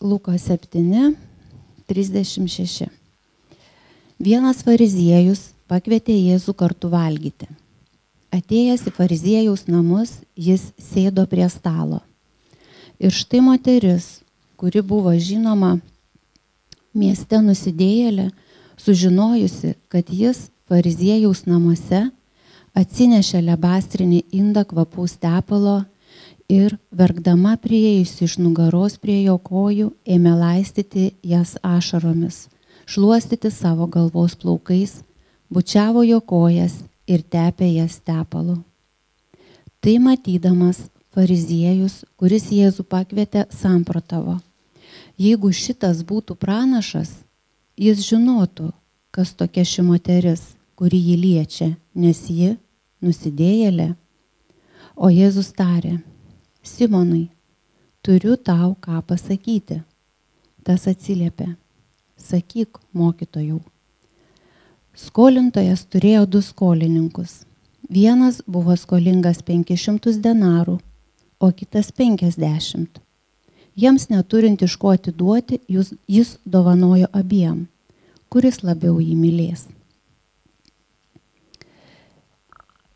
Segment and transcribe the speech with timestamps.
[0.00, 1.16] Luko 7,
[1.86, 2.86] 36.
[4.22, 7.48] Vienas fariziejus pakvietė Jėzų kartu valgyti.
[8.30, 11.98] Atėjęs į fariziejaus namus, jis sėdo prie stalo.
[13.02, 14.20] Ir štai moteris,
[14.54, 15.80] kuri buvo žinoma
[16.94, 18.30] mieste nusidėjėlė,
[18.78, 22.06] sužinojusi, kad jis fariziejaus namuose
[22.78, 25.80] atsinešė lebastrinį indą kvapų stepalo
[26.48, 32.48] ir verkdama prieėjusi iš nugaros prie jo kojų ėmė laistyti jas ašaromis,
[32.88, 35.02] šluostyti savo galvos plaukais,
[35.52, 38.62] bučiavo jo kojas ir tepė jas tepalu.
[39.80, 44.38] Tai matydamas fariziejus, kuris Jėzų pakvietė, samprotavo.
[45.18, 47.10] Jeigu šitas būtų pranašas,
[47.78, 48.72] jis žinotų,
[49.10, 50.42] kas tokia ši moteris,
[50.78, 52.56] kuri jį liečia, nes ji
[53.02, 53.92] nusidėjėlė.
[54.98, 55.98] O Jėzus tarė,
[56.68, 57.28] Simonai,
[58.02, 59.80] turiu tau ką pasakyti.
[60.66, 61.46] Tas atsiliepė,
[62.20, 63.62] sakyk mokytojau.
[64.98, 67.44] Skolintojas turėjo du skolininkus.
[67.88, 70.76] Vienas buvo skolingas 500 denarų,
[71.40, 73.00] o kitas 50.
[73.78, 77.62] Jiems neturint iš ko atiduoti, jis, dovanojo abiem,
[78.28, 79.64] kuris labiau jį mylės.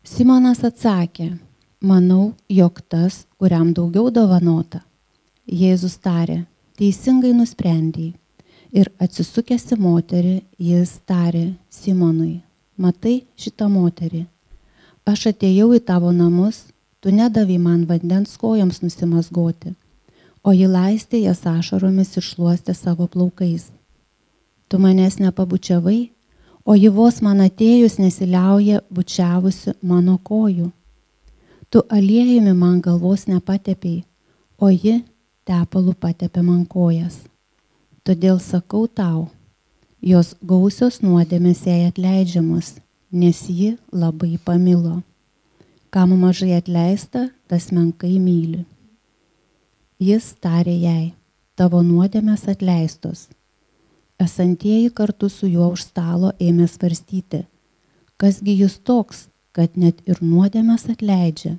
[0.03, 1.31] Simonas atsakė,
[1.83, 4.79] Manau, jog tas, kuriam daugiau dovanota.
[5.51, 6.45] Jėzus tarė,
[6.79, 8.13] teisingai nusprendėjai.
[8.71, 12.37] Ir atsisukęs į moterį, jis tarė Simonui,
[12.79, 14.21] matai šitą moterį.
[15.03, 16.61] Aš atėjau į tavo namus,
[17.03, 19.73] tu nedavai man vandens kojoms nusimasgoti,
[20.39, 23.65] o ji laistė jas ašaromis ir šluostė savo plaukais.
[24.71, 25.99] Tu manęs nepabučiavai,
[26.63, 30.71] o ji vos man atėjus nesiliauja bučiavusi mano kojų
[31.73, 34.03] tu aliejumi man galvos nepatepėjai,
[34.61, 34.99] o ji
[35.49, 37.15] tepalų patepė man kojas.
[38.05, 39.23] Todėl sakau tau,
[39.97, 42.75] jos gausios nuodėmės jai atleidžiamos,
[43.09, 44.99] nes ji labai pamilo.
[45.89, 48.67] Kam mažai atleista, tas menkai myli.
[49.97, 51.13] Jis tarė jai,
[51.57, 53.31] tavo nuodėmės atleistos.
[54.21, 57.47] Esantieji kartu su juo už stalo ėmė svarstyti,
[58.21, 61.55] kasgi jis toks, kad net ir nuodėmės atleidžia.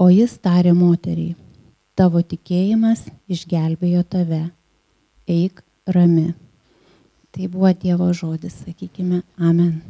[0.00, 1.36] O jis tarė moteriai,
[1.94, 4.42] tavo tikėjimas išgelbėjo tave,
[5.30, 6.32] eik rami.
[7.34, 9.82] Tai buvo Dievo žodis, sakykime, amen.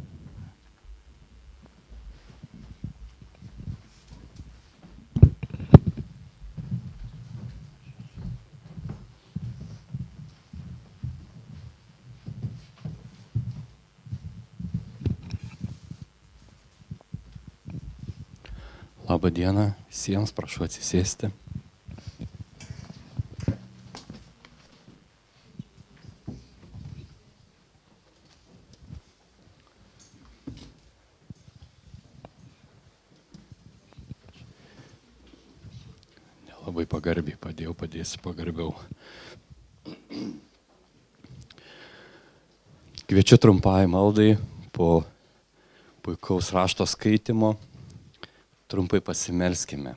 [19.05, 21.27] Labą dieną visiems, prašau atsisėsti.
[36.47, 38.73] Nelabai pagarbiai padėjau, padėsiu pagarbiau.
[43.05, 44.31] Kviečiu trumpai maldai
[44.73, 45.05] po
[46.01, 47.53] puikaus rašto skaitimo
[48.67, 49.95] trumpai pasimelskime.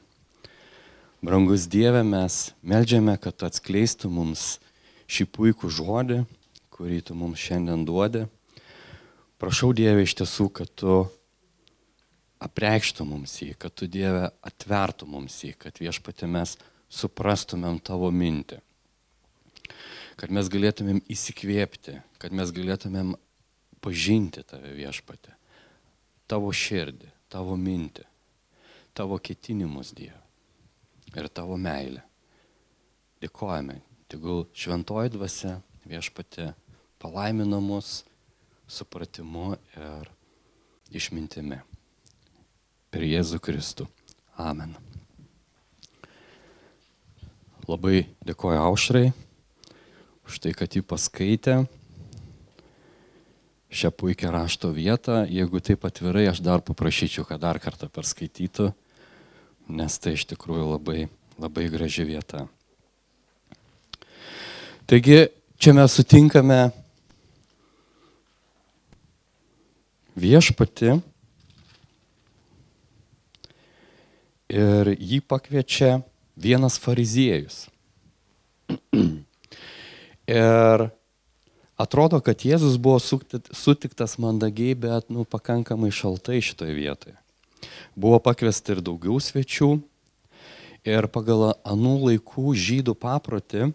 [1.23, 4.59] Brangus Dieve, mes melžiame, kad tu atskleistų mums
[5.11, 6.19] šį puikų žodį,
[6.71, 8.27] kurį tu mums šiandien duodi.
[9.41, 11.01] Prašau Dieve iš tiesų, kad tu
[12.45, 16.55] apreikštų mums jį, kad tu Dieve atvertų mums jį, kad viešpatė mes
[16.87, 18.61] suprastumėm tavo mintį.
[20.19, 23.17] Kad mes galėtumėm įsikvėpti, kad mes galėtumėm
[23.83, 25.35] pažinti tave viešpatė,
[26.31, 28.07] tavo širdį, tavo mintį
[28.99, 30.19] tavo ketinimus, Dieve,
[31.15, 32.03] ir tavo meilę.
[33.23, 35.57] Dėkojame, tegul šventoji dvasia
[35.89, 36.53] viešpatė
[37.03, 38.03] palaimina mus
[38.69, 40.11] supratimu ir
[40.95, 41.61] išmintimi.
[42.89, 43.89] Per Jėzų Kristų.
[44.39, 44.75] Amen.
[47.69, 49.11] Labai dėkoju Aušrai
[50.29, 51.59] už tai, kad jį paskaitė
[53.69, 55.23] šią puikią rašto vietą.
[55.29, 58.71] Jeigu taip atvirai, aš dar paprašyčiau, kad dar kartą perskaitytų
[59.69, 61.07] nes tai iš tikrųjų labai,
[61.39, 62.47] labai graži vieta.
[64.89, 65.29] Taigi
[65.61, 66.71] čia mes sutinkame
[70.19, 70.97] viešpati
[74.49, 75.99] ir jį pakviečia
[76.39, 77.67] vienas fariziejus.
[80.29, 80.89] Ir
[81.81, 87.17] atrodo, kad Jėzus buvo sutiktas mandagiai, bet nu, pakankamai šaltai šitoje vietoje.
[87.99, 89.71] Buvo pakviesti ir daugiau svečių.
[90.89, 93.73] Ir pagal anų laikų žydų paprotį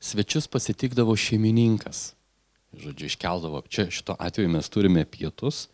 [0.00, 2.14] svečius pasitikdavo šeimininkas.
[2.70, 5.66] Žodžiu, iškeldavo, čia šito atveju mes turime pietus,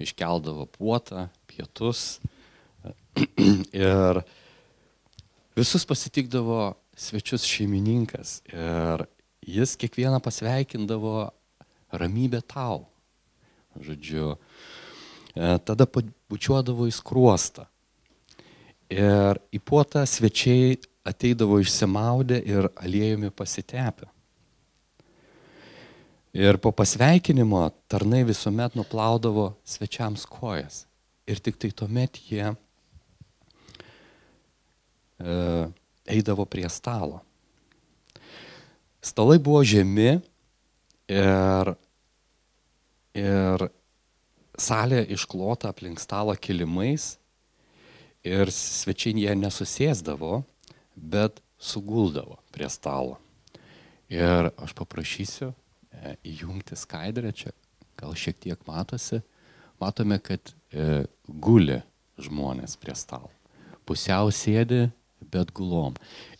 [0.00, 2.22] iškeldavo puotą, pietus.
[3.76, 4.22] Ir
[5.54, 8.40] visus pasitikdavo svečius šeimininkas.
[8.48, 9.04] Ir
[9.44, 11.28] jis kiekvieną pasveikindavo
[11.92, 12.86] ramybė tau.
[13.76, 14.38] Žodžiu, e,
[15.34, 15.86] tada
[16.30, 17.66] bučiuodavo į skruostą.
[18.92, 20.76] Ir į puotą svečiai
[21.08, 24.08] ateidavo išsimaudę ir aliejumi pasitepę.
[26.32, 30.86] Ir po pasveikinimo tarnai visuomet nuplaudavo svečiams kojas.
[31.28, 32.46] Ir tik tai tuomet jie
[35.20, 35.34] e,
[36.08, 37.20] eidavo prie stalo.
[39.02, 40.20] Stalai buvo žemi
[41.10, 41.74] ir,
[43.12, 43.68] ir
[44.58, 47.16] salė išklota aplink stalą kilimais
[48.26, 50.42] ir svečiai jie nesusėsdavo,
[50.96, 53.18] bet suguldavo prie stalo.
[54.12, 57.52] Ir aš paprašysiu e, įjungti skaidrę čia,
[57.96, 59.22] gal šiek tiek matosi.
[59.80, 61.80] Matome, kad e, guli
[62.20, 63.32] žmonės prie stalo.
[63.88, 64.84] Pusiau sėdi,
[65.32, 65.96] bet gulom.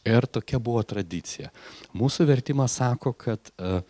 [0.07, 1.51] Ir tokia buvo tradicija.
[1.97, 3.81] Mūsų vertimas sako, kad e,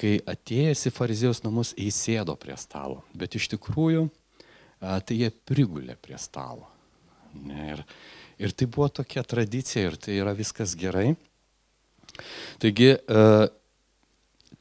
[0.00, 4.08] kai atėjęs į fariziejus namus įsėdo prie stalo, bet iš tikrųjų
[4.80, 6.66] tai jie prigulė prie stalo.
[7.50, 7.82] Ir,
[8.38, 11.14] ir tai buvo tokia tradicija ir tai yra viskas gerai.
[12.62, 12.92] Taigi,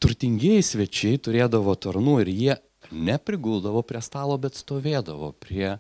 [0.02, 2.56] turtingieji svečiai turėdavo tarnų ir jie
[2.94, 5.76] nepriguldavo prie stalo, bet stovėdavo prie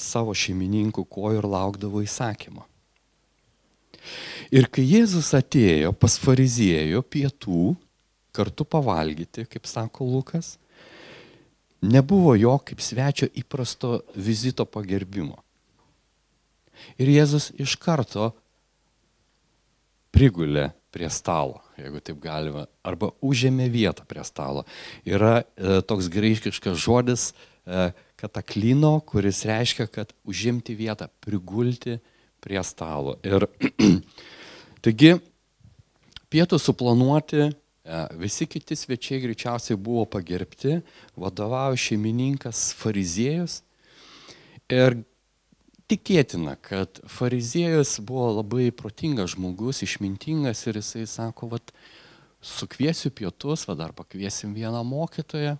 [0.00, 2.66] savo šeimininkų kojų ir laukdavo įsakymo.
[4.50, 7.74] Ir kai Jėzus atėjo pas fariziejų pietų
[8.40, 10.56] kartu pavalgyti, kaip sako Lukas,
[11.80, 15.38] nebuvo jo kaip svečio įprasto vizito pagerbimo.
[17.00, 18.30] Ir Jėzus iš karto
[20.14, 24.64] prigulė prie stalo, jeigu taip galima, arba užėmė vietą prie stalo.
[25.06, 27.90] Yra e, toks graikiškas žodis e,
[28.20, 32.00] kataklino, kuris reiškia, kad užimti vietą, prigulti
[32.42, 33.18] prie stalo.
[33.22, 33.46] Ir
[34.84, 35.14] taigi,
[36.32, 37.50] pietų suplanuoti
[38.18, 40.80] visi kiti svečiai greičiausiai buvo pagerbti,
[41.18, 43.60] vadovavo šeimininkas fariziejus.
[44.70, 45.00] Ir
[45.90, 51.74] tikėtina, kad fariziejus buvo labai protingas žmogus, išmintingas ir jisai sako, vad,
[52.40, 55.58] sukviesiu pietus, vad dar pakviesim vieną mokytoją,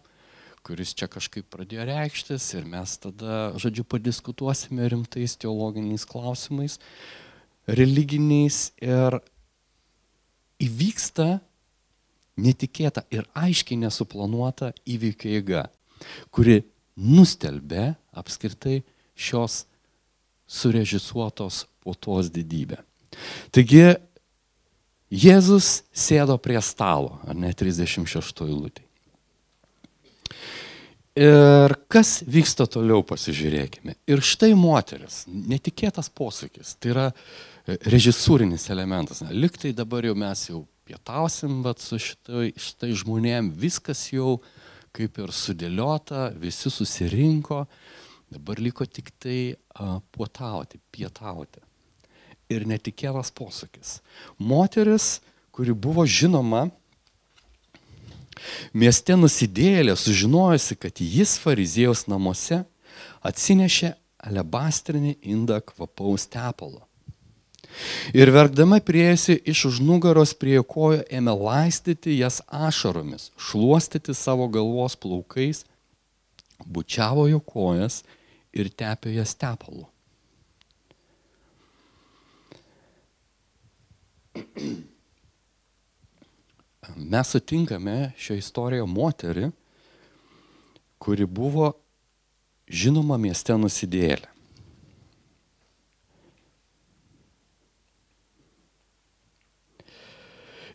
[0.65, 6.79] kuris čia kažkaip pradėjo reikštis ir mes tada, žodžiu, padiskutuosime rimtais teologiniais klausimais,
[7.69, 9.19] religiniais ir
[10.61, 11.41] įvyksta
[12.40, 15.64] netikėta ir aiškiai nesuplanuota įvykio eiga,
[16.34, 16.62] kuri
[16.96, 18.81] nustelbė apskritai
[19.14, 19.64] šios
[20.50, 22.81] surežisuotos puotos didybę.
[23.54, 23.84] Taigi
[25.10, 28.84] Jėzus sėdo prie stalo, ar ne 36 lūtė.
[31.19, 33.96] Ir kas vyksta toliau, pasižiūrėkime.
[34.06, 37.06] Ir štai moteris, netikėtas posūkis, tai yra
[37.90, 39.25] režisūrinis elementas.
[39.34, 44.40] Liktai dabar jau mes jau pietausim, bet su šitai, šitai žmonėm viskas jau
[44.96, 47.62] kaip ir sudėliota, visi susirinko,
[48.31, 51.62] dabar liko tik tai a, puotauti, pietauti.
[52.50, 54.00] Ir netikėtas posūkis.
[54.42, 55.20] Moteris,
[55.55, 56.67] kuri buvo žinoma,
[58.74, 62.65] mieste nusidėlė, sužinojusi, kad jis fariziejos namuose
[63.22, 63.94] atsinešė
[64.26, 66.90] alebastrinį indą kvapaus tepalo
[68.17, 74.96] Ir verkdama prieėsi iš už nugaros prie kojo ėmė laistyti jas ašaromis, šluostyti savo galvos
[75.00, 75.65] plaukais,
[76.67, 78.03] bučiavo jo kojas
[78.53, 79.86] ir tepė jas tepalu.
[86.96, 89.50] Mes sutinkame šią istoriją moterį,
[91.00, 91.72] kuri buvo
[92.70, 94.30] žinoma mieste nusidėlė.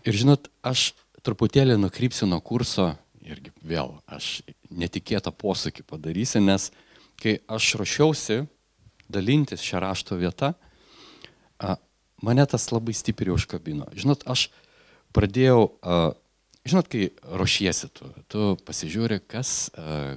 [0.05, 0.93] Ir žinot, aš
[1.25, 2.91] truputėlį nukrypsiu nuo kurso
[3.25, 6.69] irgi vėl, aš netikėtą posūkį padarysiu, nes
[7.21, 8.43] kai aš ruošiausi
[9.09, 10.53] dalintis šią rašto vietą,
[12.21, 13.87] mane tas labai stipriai užkabino.
[13.97, 14.47] Žinot, aš
[15.15, 15.71] pradėjau,
[16.67, 19.71] žinot, kai ruošiesi, tu, tu pasižiūri, kas,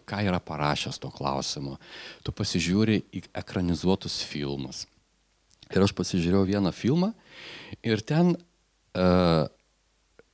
[0.08, 1.78] ką yra parašęs to klausimu,
[2.26, 4.86] tu pasižiūri į ekranizuotus filmus.
[5.68, 7.12] Ir aš pasižiūrėjau vieną filmą
[7.84, 9.48] ir ten uh,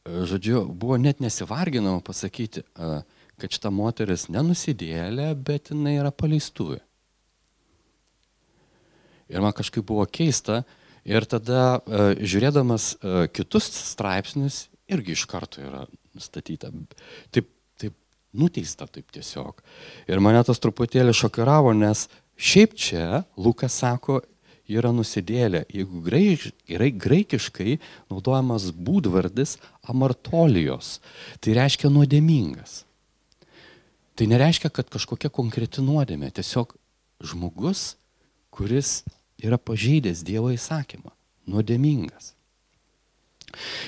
[0.05, 6.81] žodžiu, buvo net nesivarginama pasakyti, kad šita moteris nenusidėlė, bet jinai yra paleistuvė.
[9.33, 10.63] Ir man kažkaip buvo keista,
[11.05, 11.83] Ir tada
[12.17, 12.95] žiūrėdamas
[13.37, 15.83] kitus straipsnius irgi iš karto yra
[16.17, 16.71] nustatyta.
[17.35, 17.97] Taip, taip
[18.33, 19.61] nuteista taip tiesiog.
[20.09, 22.07] Ir mane tas truputėlį šokiravo, nes
[22.41, 24.23] šiaip čia Lukas sako,
[24.71, 25.65] yra nusidėlė.
[25.73, 27.79] Jeigu gerai graikiškai
[28.13, 29.59] naudojamas būdvardis
[29.91, 30.99] amartolijos,
[31.41, 32.83] tai reiškia nuodėmingas.
[34.15, 36.77] Tai nereiškia, kad kažkokia konkreti nuodėmė, tiesiog
[37.25, 37.97] žmogus,
[38.55, 39.03] kuris
[39.43, 41.11] yra pažeidęs Dievo įsakymą,
[41.51, 42.33] nuodėmingas.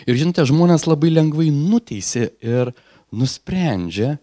[0.06, 2.72] Ir žinote, žmonės labai lengvai nuteisė ir
[3.14, 4.16] nusprendžia,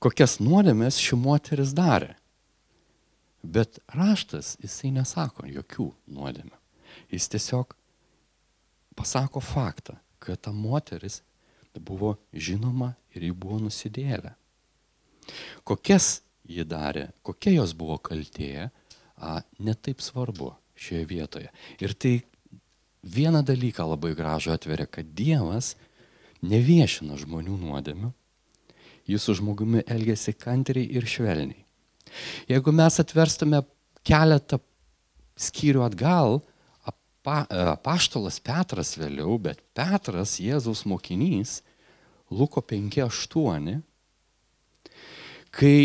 [0.00, 2.14] kokias nuodėmės ši moteris darė.
[3.42, 6.56] Bet raštas jisai nesako jokių nuodėmių.
[7.12, 7.74] Jis tiesiog
[8.96, 11.20] pasako faktą, kad ta moteris
[11.76, 14.32] buvo žinoma ir ji buvo nusidėlė.
[15.66, 18.70] Kokias ji darė, kokia jos buvo kaltė,
[19.58, 21.50] netaip svarbu šioje vietoje.
[21.80, 22.14] Ir tai
[23.02, 25.74] vieną dalyką labai gražų atveria, kad Dievas
[26.42, 28.12] neviešina žmonių nuodėmių,
[29.06, 31.65] jis su žmogumi elgesi kantriai ir švelniai.
[32.50, 33.62] Jeigu mes atverstume
[34.06, 34.60] keletą
[35.36, 36.40] skyrių atgal,
[37.26, 41.60] apaštalas Petras vėliau, bet Petras, Jėzaus mokinys,
[42.30, 43.80] Luko 5.8,
[45.54, 45.76] kai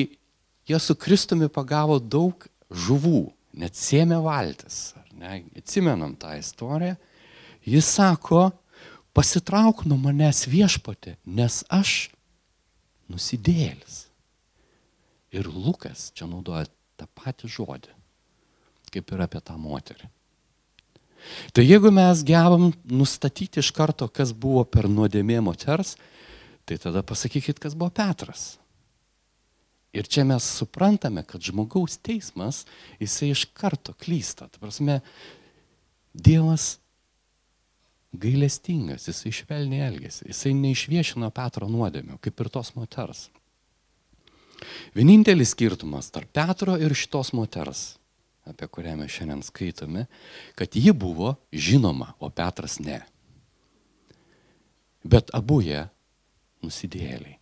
[0.70, 6.96] jie su Kristumi pagavo daug žuvų, net sėmė valtis, ne, atsimenam tą istoriją,
[7.68, 8.50] jis sako,
[9.18, 12.12] pasitrauk nuo manęs viešpatė, nes aš
[13.12, 14.11] nusidėlis.
[15.32, 16.68] Ir Lukas čia naudoja
[17.00, 17.94] tą patį žodį,
[18.92, 20.10] kaip ir apie tą moterį.
[21.54, 25.96] Tai jeigu mes gebam nustatyti iš karto, kas buvo per nuodėmė moters,
[26.66, 28.56] tai tada pasakykit, kas buvo Petras.
[29.92, 32.64] Ir čia mes suprantame, kad žmogaus teismas,
[33.00, 34.48] jisai iš karto klysta.
[34.48, 35.02] Ta prasme,
[36.12, 36.78] Dievas
[38.12, 43.30] gailestingas, jisai švelniai elgesi, jisai neišviešino Petro nuodėmių, kaip ir tos moters.
[44.96, 47.96] Vienintelis skirtumas tarp Petro ir šitos moters,
[48.48, 50.06] apie kurią mes šiandien skaitome,
[50.60, 53.02] kad ji buvo žinoma, o Petras ne.
[55.04, 55.88] Bet abu jie
[56.62, 57.38] nusidėliai.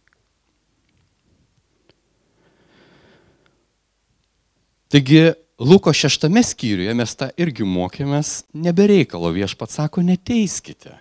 [4.90, 10.96] Taigi Luko šeštame skyriuje mes tą irgi mokėmės, nebereikalo viešpat sako, neteiskite.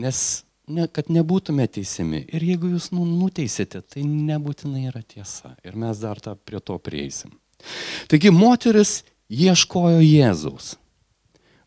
[0.00, 2.24] Nes ne, kad nebūtume teisimi.
[2.34, 5.54] Ir jeigu jūs nu, nuteisėte, tai nebūtinai yra tiesa.
[5.66, 7.34] Ir mes dar tą prie to prieisim.
[8.10, 9.00] Taigi moteris
[9.32, 10.74] ieškojo Jėzaus.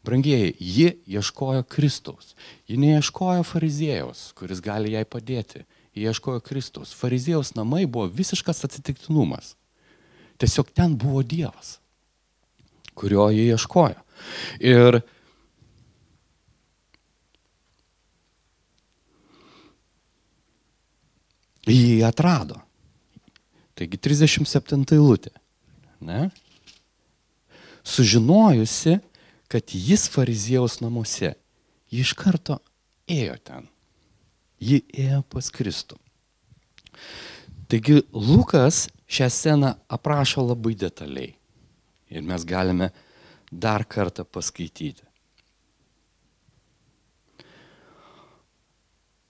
[0.06, 2.36] Brangieji, ji ieškojo Kristaus.
[2.68, 5.66] Ji neieškojo fariziejaus, kuris gali jai padėti.
[5.94, 6.94] Ji ieškojo Kristaus.
[6.96, 9.56] Fariziejaus namai buvo visiškas atsitiktinumas.
[10.40, 11.80] Tiesiog ten buvo Dievas,
[12.96, 14.00] kurio jie ieškojo.
[14.64, 15.02] Ir
[21.74, 22.60] jį atrado.
[23.78, 25.32] Taigi 37 eilutė.
[26.04, 26.30] Ne?
[27.84, 29.00] Sužinojusi,
[29.50, 31.34] kad jis fariziejaus namuose,
[31.90, 32.60] ji iš karto
[33.10, 33.68] ėjo ten.
[34.60, 35.98] Ji ėjo pas Kristų.
[37.70, 41.34] Taigi Lukas šią sceną aprašo labai detaliai.
[42.10, 42.90] Ir mes galime
[43.52, 45.06] dar kartą paskaityti.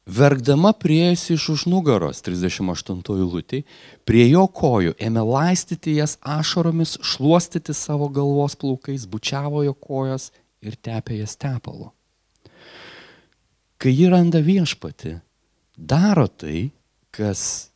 [0.10, 3.60] Verkdama prieėjusi iš už nugaros 38 lūtį,
[4.10, 10.32] prie jo kojų ėmė laistyti jas ašaromis, šluostyti savo galvos plaukais, bučiavo jo kojas
[10.66, 11.92] ir tepė jas tepalu.
[13.78, 15.20] Kai ji randa viešpati,
[15.78, 16.72] daro tai,
[17.14, 17.70] kas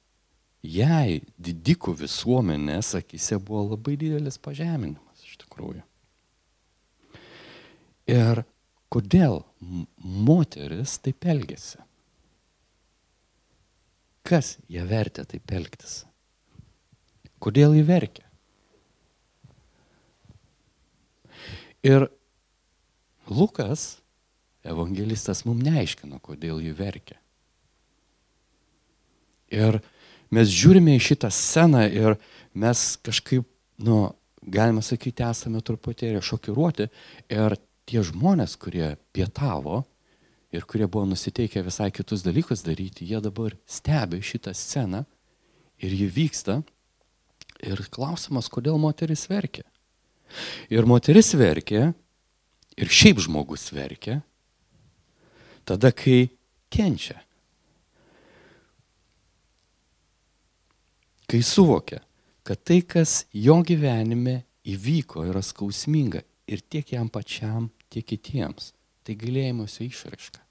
[0.63, 5.85] jai didikų visuomenės akise buvo labai didelis pažeminimas iš tikrųjų.
[8.09, 8.45] Ir
[8.89, 9.43] kodėl
[10.01, 11.82] moteris taip elgesi?
[14.23, 16.03] Kas ją vertė taip elgtis?
[17.43, 18.23] Kodėl jį verkia?
[21.83, 22.07] Ir
[23.27, 23.97] Lukas,
[24.63, 27.19] evangelistas, mums neaiškino, kodėl jį verkia.
[29.51, 29.81] Ir
[30.33, 32.15] mes žiūrime į šitą sceną ir
[32.55, 33.45] mes kažkaip,
[33.83, 34.13] nu,
[34.43, 36.87] galima sakyti, esame truputėlį šokiruoti.
[37.31, 37.57] Ir
[37.89, 39.83] tie žmonės, kurie pietavo,
[40.53, 45.03] ir kurie buvo nusiteikę visai kitus dalykus daryti, jie dabar stebi šitą sceną
[45.81, 46.61] ir ji vyksta.
[47.63, 49.63] Ir klausimas, kodėl moteris verkia.
[50.69, 51.93] Ir moteris verkia,
[52.75, 54.19] ir šiaip žmogus verkia,
[55.63, 56.27] tada, kai
[56.73, 57.21] kenčia.
[61.29, 62.01] Kai suvokia,
[62.43, 68.73] kad tai, kas jo gyvenime įvyko, yra skausminga ir tiek jam pačiam, tiek kitiems.
[69.03, 70.42] Tai gailėjimuose išraiška.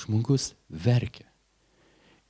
[0.00, 1.26] Žmogus verkia.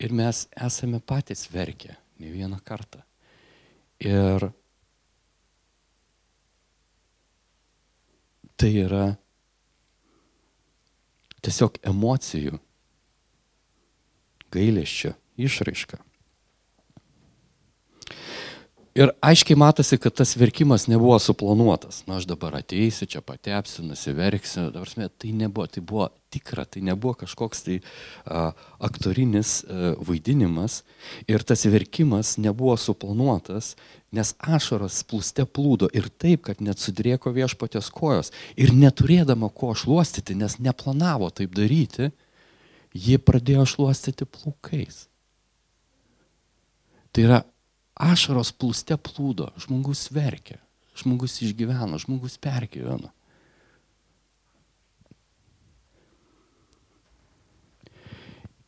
[0.01, 3.03] Ir mes esame patys verkę ne vieną kartą.
[4.01, 4.49] Ir
[8.61, 9.05] tai yra
[11.45, 12.59] tiesiog emocijų,
[14.53, 16.01] gailėščio išraiška.
[18.95, 22.01] Ir aiškiai matosi, kad tas verkimas nebuvo suplanuotas.
[22.09, 24.65] Na, aš dabar ateisiu, čia patepsiu, nusiverksiu.
[24.75, 27.77] Dabar, tai nebuvo, tai buvo tikra, tai nebuvo kažkoks tai
[28.27, 28.49] a,
[28.83, 30.81] aktorinis a, vaidinimas.
[31.31, 33.77] Ir tas verkimas nebuvo suplanuotas,
[34.11, 38.33] nes ašaros plūste plūdo ir taip, kad net sudrėko viešpatės kojos.
[38.59, 42.11] Ir neturėdama ko šluostyti, nes neplanavo taip daryti,
[42.91, 45.05] ji pradėjo šluostyti plaukais.
[47.15, 47.41] Tai yra
[48.01, 50.59] ašaros plūste plūdo, žmogus verkia,
[50.97, 53.13] žmogus išgyveno, žmogus pergyveno.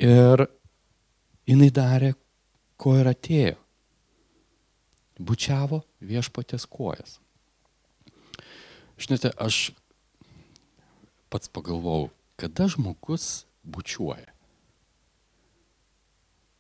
[0.03, 0.45] Ir
[1.47, 2.13] jinai darė,
[2.77, 3.59] ko ir atėjo.
[5.23, 7.21] Bučiavo viešpatės kojas.
[8.99, 9.71] Žinote, aš
[11.31, 12.11] pats pagalvojau,
[12.41, 14.32] kada žmogus bučiuoja.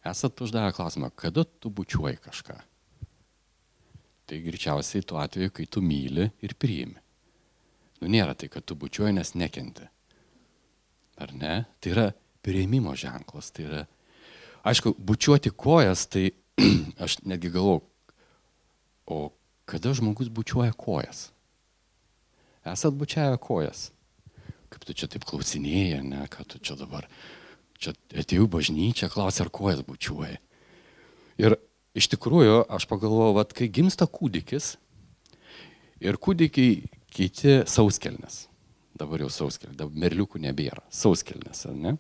[0.05, 2.57] Esat uždavę klausimą, kada tu bučiuoji kažką?
[4.27, 6.99] Tai greičiausiai tuo atveju, kai tu myli ir priimi.
[8.03, 9.87] Nu nėra tai, kad tu bučiuoji, nes nekenti.
[11.23, 11.55] Ar ne?
[11.79, 12.07] Tai yra
[12.43, 13.53] prieimimo ženklas.
[13.55, 13.83] Tai yra,
[14.67, 16.33] aišku, bučiuoti kojas, tai
[17.05, 17.85] aš netgi galvoju,
[19.07, 19.31] o
[19.71, 21.29] kada žmogus bučiuoja kojas?
[22.67, 23.91] Esat bučiavę kojas?
[24.73, 27.07] Kaip tu čia taip klausinėjai, ne, ką tu čia dabar
[27.83, 30.39] čia atėjau bažnyčią, klausė, ar kojas bučiuoja.
[31.43, 31.57] Ir
[31.99, 34.77] iš tikrųjų, aš pagalvojau, kad kai gimsta kūdikis
[36.03, 38.47] ir kūdikiai keiti sauskelnes,
[38.99, 41.97] dabar jau sauskelnes, dabar merliukų nebėra, sauskelnes, ar ne?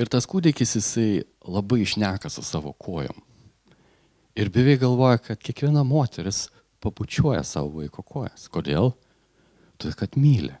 [0.00, 1.10] Ir tas kūdikis jisai
[1.44, 3.18] labai išneka su savo kojom.
[4.38, 6.46] Ir beveik galvoja, kad kiekviena moteris
[6.80, 8.46] papučiuoja savo vaiko kojas.
[8.48, 8.94] Kodėl?
[9.76, 10.54] Todėl, kad myli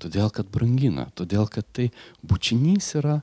[0.00, 1.90] todėl kad brangina, todėl kad tai
[2.22, 3.20] bučinys yra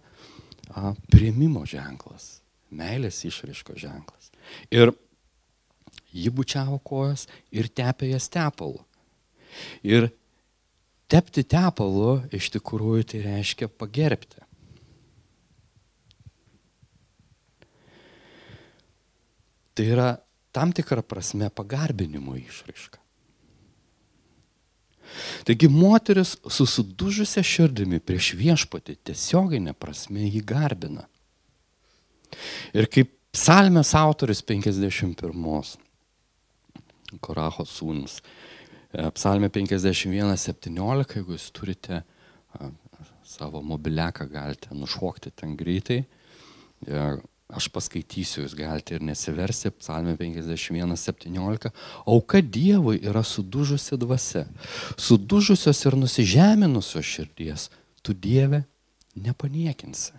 [0.71, 2.39] a, prieimimo ženklas,
[2.71, 4.31] meilės išraiško ženklas.
[4.73, 4.93] Ir
[6.11, 8.81] ji bučiavo kojas ir tepė jas tepalu.
[9.83, 10.09] Ir
[11.11, 14.39] tepti tepalu iš tikrųjų tai reiškia pagerbti.
[19.75, 20.09] Tai yra
[20.55, 23.00] tam tikra prasme pagarbinimo išraiška.
[25.47, 31.07] Taigi moteris susidužusią širdimi prieš viešpatį tiesioginė prasme jį garbina.
[32.75, 35.75] Ir kaip psalmės autoris 51,
[37.19, 38.21] Koracho sūnus,
[38.93, 42.03] e, psalmė 51.17, jeigu jūs turite
[43.27, 46.03] savo mobiliaką, galite nušokti ten greitai.
[47.51, 51.71] Aš paskaitysiu, jūs galite ir nesiversti, psalmė 51.17.
[52.07, 54.45] Auka Dievui yra sudužusi dvasia,
[54.95, 57.67] sudužusios ir nusižeminusios širdies,
[57.99, 58.63] tu Dieve
[59.19, 60.15] nepaniekinsi.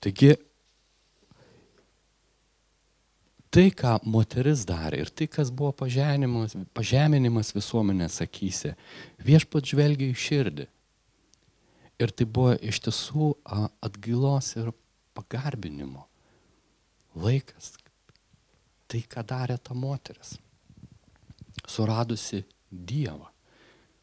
[0.00, 0.34] Taigi,
[3.52, 5.72] tai, ką moteris darė ir tai, kas buvo
[6.76, 8.76] pažeminimas visuomenės akise,
[9.24, 10.68] viešpat žvelgia į širdį
[12.00, 13.34] Ir tai buvo iš tiesų
[13.84, 14.70] atgailos ir
[15.16, 16.06] pagarbinimo
[17.20, 17.74] laikas.
[18.90, 20.34] Tai, ką darė ta moteris.
[21.68, 23.28] Suradusi Dievą,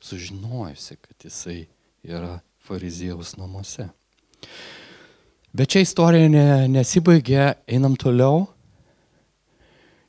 [0.03, 1.65] sužinojusi, kad jisai
[2.03, 3.87] yra fariziejaus namuose.
[5.55, 8.45] Bet čia istorija ne, nesibaigė, einam toliau.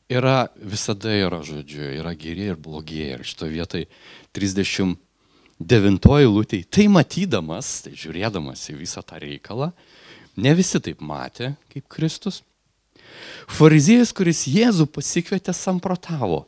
[0.09, 3.15] Yra, visada yra, žodžiu, yra geri ir blogieji.
[3.15, 3.85] Ir šito vietai
[4.37, 4.97] 30
[5.59, 9.73] devintoji lūtė, tai matydamas, tai žiūrėdamas į visą tą reikalą,
[10.39, 12.43] ne visi taip matė kaip Kristus.
[13.51, 16.45] Fariziejus, kuris Jėzų pasikvietė, samprotavo.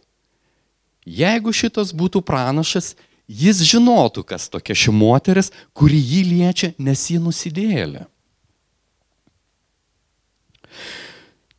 [1.08, 2.92] Jeigu šitas būtų pranašas,
[3.26, 8.04] jis žinotų, kas tokia ši moteris, kuri jį liečia, nes jį nusidėlė.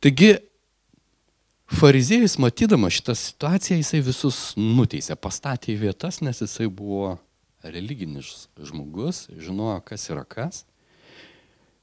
[0.02, 0.30] Taigi,
[1.70, 7.18] fariziejus, matydamas šitą situaciją, jisai visus nuteisė, pastatė į vietas, nes jisai buvo
[7.62, 10.64] religinis žmogus, žinojo, kas yra kas.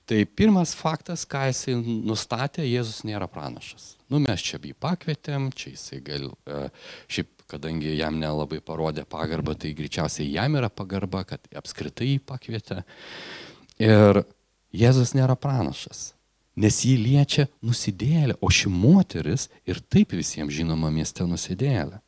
[0.10, 3.92] Tai pirmas faktas, ką jisai nustatė, Jėzus nėra pranašas.
[4.10, 6.64] Nu, mes čia jį pakvietėm, čia jisai gal, e,
[7.14, 12.82] šiaip, kadangi jam nelabai parodė pagarbą, tai greičiausiai jam yra pagarba, kad apskritai jį pakvietė.
[13.78, 14.24] Ir
[14.74, 16.14] Jėzus nėra pranašas.
[16.60, 22.02] nes jį liečia nusidėlė, o ši moteris ir taip visiems žinoma mieste nusidėlė.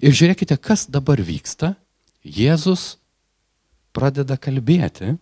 [0.00, 1.74] Ir žiūrėkite, kas dabar vyksta.
[2.24, 2.96] Jėzus
[3.94, 5.14] pradeda kalbėti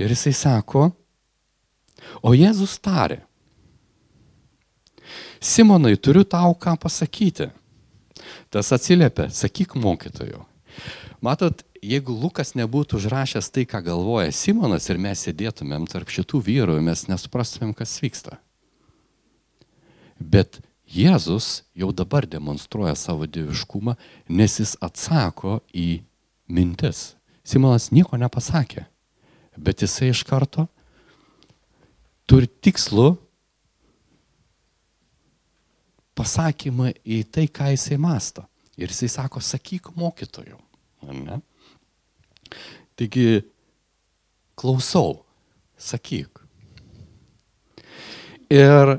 [0.00, 0.88] ir jisai sako,
[2.24, 3.20] o Jėzus tarė,
[5.42, 7.50] Simonai, turiu tau ką pasakyti.
[8.50, 10.44] Tas atsiliepia, sakyk mokytoju.
[11.22, 16.78] Matot, jeigu Lukas nebūtų užrašęs tai, ką galvoja Simonas ir mes sėdėtumėm tarp šitų vyrų,
[16.86, 18.38] mes nesuprastumėm, kas vyksta.
[20.18, 20.60] Bet
[20.92, 23.94] Jėzus jau dabar demonstruoja savo dieviškumą,
[24.28, 26.02] nes jis atsako į
[26.52, 27.14] mintis.
[27.44, 28.84] Simonas nieko nepasakė,
[29.56, 30.66] bet jisai iš karto
[32.28, 33.14] turi tikslų
[36.18, 38.44] pasakymą į tai, ką jisai masto.
[38.76, 40.58] Ir jisai sako, sakyk mokytojų.
[41.08, 41.40] Ne?
[42.96, 43.42] Taigi,
[44.60, 45.22] klausau,
[45.80, 46.44] sakyk.
[48.52, 48.98] Ir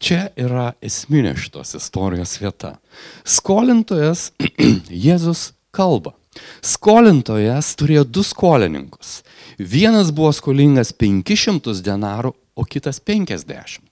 [0.00, 2.76] čia yra esminė šitos istorijos vieta.
[3.24, 4.30] Skolintojas
[5.06, 6.16] Jėzus kalba.
[6.64, 9.20] Skolintojas turėjo du skolininkus.
[9.58, 13.90] Vienas buvo skolingas 500 denarų, o kitas 50.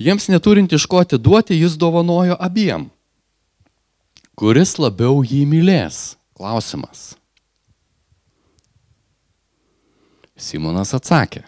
[0.00, 2.88] Jiems neturint iš ko atiduoti, jis dovanojo abiem.
[4.36, 6.16] Kuris labiau jį mylės?
[6.36, 7.14] Klausimas.
[10.40, 11.42] Simonas atsakė.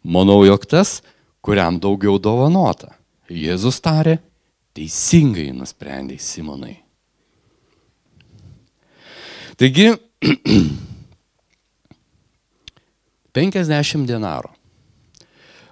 [0.00, 1.02] Manau, jog tas,
[1.40, 2.94] kuriam daugiau dovanota.
[3.30, 4.18] Jėzus tarė,
[4.74, 6.76] teisingai nusprendė Simonai.
[9.60, 9.92] Taigi,
[13.36, 14.50] 50 denarų.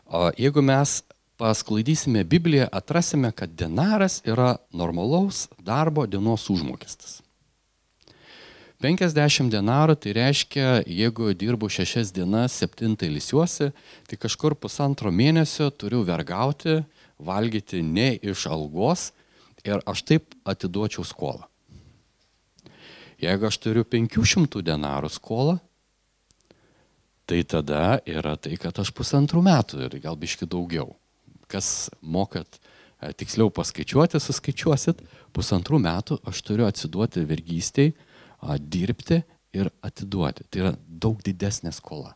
[0.09, 1.03] O jeigu mes
[1.39, 7.21] pasklaidysime Bibliją, atrasime, kad denaras yra normalaus darbo dienos užmokestis.
[8.79, 13.73] 50 denarų tai reiškia, jeigu dirbu 6 dienas, 7 ilsiuosi,
[14.07, 16.85] tai kažkur pusantro mėnesio turiu vergauti,
[17.19, 19.11] valgyti ne iš algos
[19.67, 21.43] ir aš taip atiduočiau skolą.
[23.19, 25.59] Jeigu aš turiu 500 denarų skolą,
[27.27, 30.95] tai tada yra tai, kad aš pusantrų metų ir gal biški daugiau.
[31.51, 32.61] Kas mokat
[33.19, 35.03] tiksliau paskaičiuoti, suskaičiuosit,
[35.35, 37.91] pusantrų metų aš turiu atsiduoti vergystiai,
[38.59, 39.23] dirbti
[39.57, 40.47] ir atiduoti.
[40.51, 42.15] Tai yra daug didesnė skola.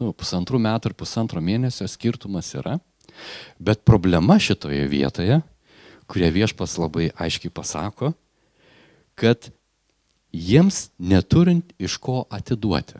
[0.00, 2.78] Nu, pusantrų metų ir pusantro mėnesio skirtumas yra,
[3.62, 5.40] bet problema šitoje vietoje,
[6.10, 8.12] kurie viešpas labai aiškiai pasako,
[9.14, 9.50] kad
[10.34, 12.98] jiems neturint iš ko atiduoti,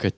[0.00, 0.14] kad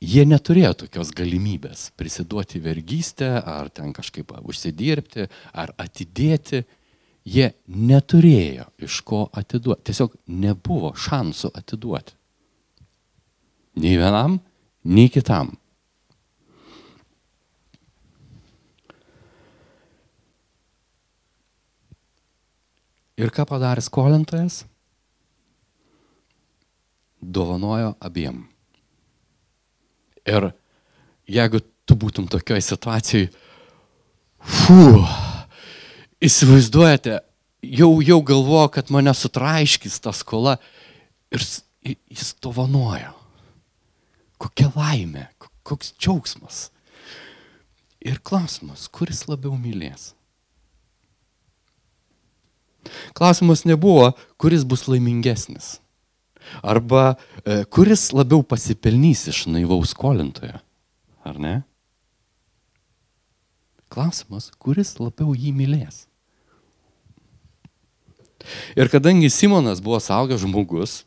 [0.00, 6.62] jie neturėjo tokios galimybės prisiduoti vergystę ar ten kažkaip užsidirbti ar atidėti
[7.24, 9.90] jie neturėjo iš ko atiduoti.
[9.90, 12.16] Tiesiog nebuvo šansų atiduoti.
[13.80, 14.38] Nei vienam,
[14.84, 15.54] nei kitam.
[23.20, 24.62] Ir ką padarė skolintojas?
[27.20, 28.46] Dovanojo abiem.
[30.24, 30.48] Ir
[31.28, 33.28] jeigu tu būtum tokioj situacijai,
[34.40, 35.12] fuh,
[36.20, 37.20] Įsivaizduojate,
[37.64, 40.58] jau, jau galvoju, kad mane sutraiškis ta skola
[41.32, 41.44] ir
[41.84, 43.14] jis dovanojo.
[44.40, 45.26] Kokia laimė,
[45.64, 46.68] koks džiaugsmas.
[48.00, 50.14] Ir klausimas, kuris labiau mylės?
[53.16, 55.78] Klausimas nebuvo, kuris bus laimingesnis.
[56.64, 60.60] Arba e, kuris labiau pasipelnys iš naivaus skolintojo.
[61.28, 61.56] Ar ne?
[63.92, 66.06] Klausimas, kuris labiau jį mylės.
[68.76, 71.00] Ir kadangi Simonas buvo saugęs žmogus,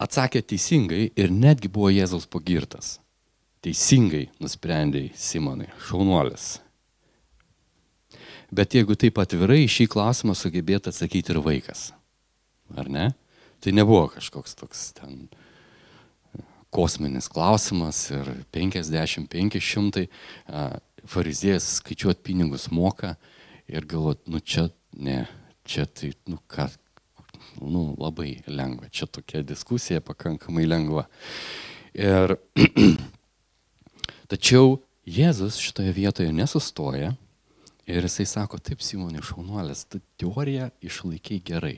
[0.00, 2.98] atsakė teisingai ir netgi buvo Jėzaus pagirtas.
[3.64, 6.58] Teisingai nusprendė Simonai, šaunuolis.
[8.54, 11.88] Bet jeigu taip atvirai šį klausimą sugebėtų atsakyti ir vaikas,
[12.76, 13.08] ar ne?
[13.64, 15.24] Tai nebuvo kažkoks toks ten
[16.74, 20.04] kosminis klausimas ir 50-500
[21.08, 23.14] fariziejus skaičiuoti pinigus moka,
[23.68, 25.24] ir galvot, nu čia ne,
[25.64, 26.68] čia tai, nu ką,
[27.62, 31.06] nu labai lengva, čia tokia diskusija pakankamai lengva.
[31.94, 32.36] Ir
[34.32, 37.10] tačiau Jėzus šitoje vietoje nesustoja
[37.84, 41.76] ir jisai sako, taip Simonai šaunuolės, tu teoriją išlaikiai gerai.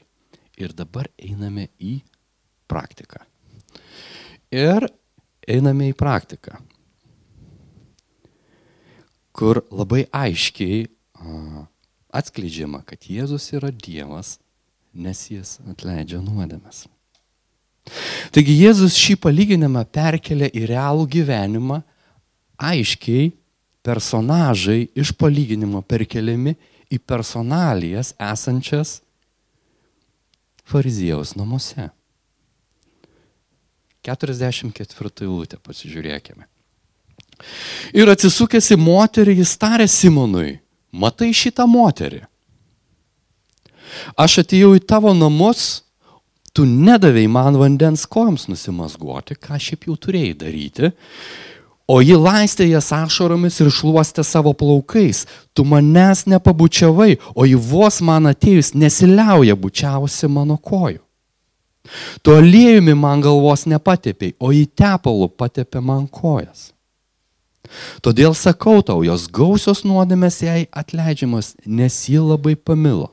[0.56, 1.98] Ir dabar einame į
[2.70, 3.18] praktiką.
[4.54, 4.86] Ir
[5.46, 6.60] einame į praktiką,
[9.36, 10.86] kur labai aiškiai
[12.16, 14.36] atskleidžiama, kad Jėzus yra Dievas,
[14.96, 16.86] nes jis atleidžia nuodėmes.
[18.34, 21.82] Taigi Jėzus šį palyginimą perkelia į realų gyvenimą,
[22.56, 23.30] aiškiai
[23.86, 26.56] personažai iš palyginimo perkeliami
[26.90, 29.00] į personalijas esančias
[30.66, 31.90] fariziejaus namuose.
[34.06, 36.46] 44 eilutę pasižiūrėkime.
[37.94, 40.56] Ir atsisukęs į moterį, jis tarė Simonui,
[40.96, 42.24] matai šitą moterį.
[44.18, 45.86] Aš atėjau į tavo namus,
[46.56, 50.92] tu nedavėjai man vandens kojoms nusimasguoti, ką šiaip jau turėjai daryti,
[51.86, 55.24] o ji laistė jas ašaromis ir šluostė savo plaukais.
[55.54, 61.02] Tu manęs nepabučiavai, o ji vos man atėjus nesiliauja bučiavusi mano kojų.
[62.22, 66.72] Tu aliejumi man galvos nepatepėjai, o į tepalų patepė man kojas.
[68.04, 73.12] Todėl sakau tau, jos gausios nuodėmės jai atleidžiamas, nes ji labai pamilo.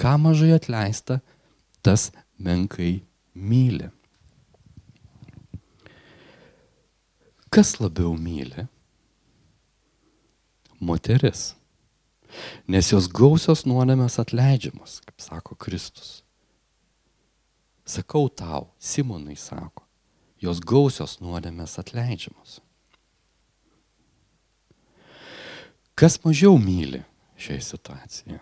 [0.00, 1.20] Ką mažai atleista,
[1.82, 3.02] tas menkai
[3.34, 3.90] myli.
[7.52, 8.66] Kas labiau myli?
[10.80, 11.52] Moteris.
[12.64, 16.22] Nes jos gausios nuodėmės atleidžiamos, kaip sako Kristus.
[17.84, 19.84] Sakau tau, Simonai sako,
[20.40, 22.61] jos gausios nuodėmės atleidžiamos.
[25.94, 27.02] Kas mažiau myli
[27.36, 28.40] šiai situacijai?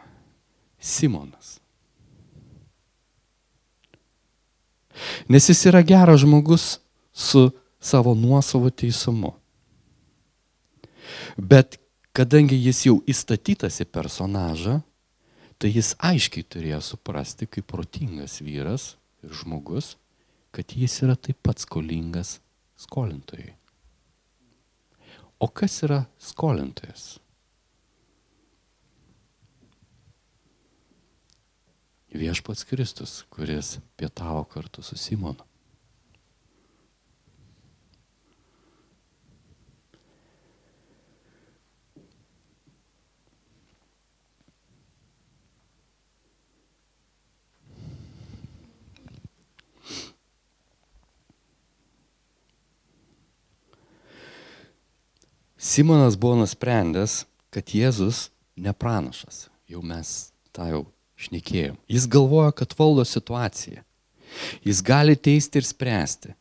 [0.80, 1.58] Simonas.
[5.28, 6.78] Nes jis yra geras žmogus
[7.12, 9.34] su savo nuosavo teisumu.
[11.36, 11.78] Bet
[12.12, 14.80] kadangi jis jau įstatytas į personažą,
[15.60, 19.96] tai jis aiškiai turėjo suprasti, kaip protingas vyras ir žmogus,
[20.50, 22.38] kad jis yra taip pat skolingas
[22.80, 23.52] skolintojai.
[25.40, 27.18] O kas yra skolintojas?
[32.14, 35.44] Viešpats Kristus, kuris pietavo kartu su Simonu.
[55.60, 59.44] Simonas buvo nusprendęs, kad Jėzus nepranašas.
[59.70, 60.80] Jau mes tą jau
[61.20, 61.78] šnekėjom.
[61.90, 63.84] Jis galvoja, kad valdo situaciją.
[64.64, 66.34] Jis gali teisti ir spręsti.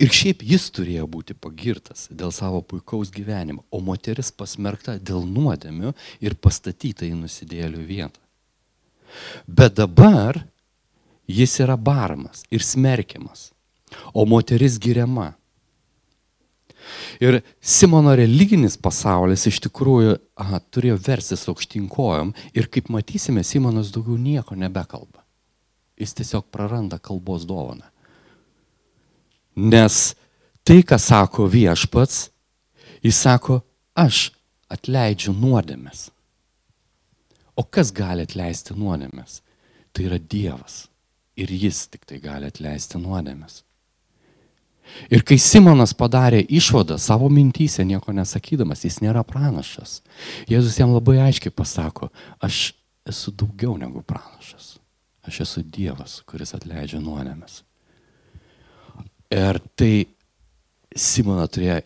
[0.00, 5.92] Ir šiaip jis turėjo būti pagirtas dėl savo puikaus gyvenimo, o moteris pasmerkta dėl nuodėmių
[6.24, 8.20] ir pastatyta į nusidėlių vietą.
[9.46, 10.40] Bet dabar
[11.28, 13.52] jis yra baramas ir smerkiamas,
[14.12, 15.34] o moteris giriama.
[17.20, 24.18] Ir Simono religinis pasaulis iš tikrųjų aha, turėjo versis aukštinkojom ir kaip matysime, Simonas daugiau
[24.20, 25.24] nieko nebekalba.
[25.98, 27.88] Jis tiesiog praranda kalbos dovaną.
[29.58, 30.14] Nes
[30.62, 32.28] tai, ką sako viešpats,
[33.02, 33.60] jis sako,
[33.98, 34.28] aš
[34.70, 36.08] atleidžiu nuodėmės.
[37.58, 39.40] O kas gali atleisti nuodėmės?
[39.90, 40.84] Tai yra Dievas.
[41.38, 43.64] Ir jis tik tai gali atleisti nuodėmės.
[45.12, 50.00] Ir kai Simonas padarė išvadą savo mintysę, nieko nesakydamas, jis nėra pranašas.
[50.50, 52.10] Jėzus jam labai aiškiai pasako,
[52.44, 52.72] aš
[53.08, 54.76] esu daugiau negu pranašas.
[55.28, 57.62] Aš esu Dievas, kuris atleidžia nuodėmės.
[59.34, 60.08] Ir tai
[60.98, 61.82] Simoną turėjo,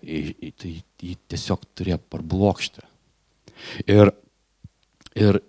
[0.62, 2.85] tai jį tiesiog turėjo parblokšti.
[3.91, 4.12] Ir,
[5.19, 5.41] ir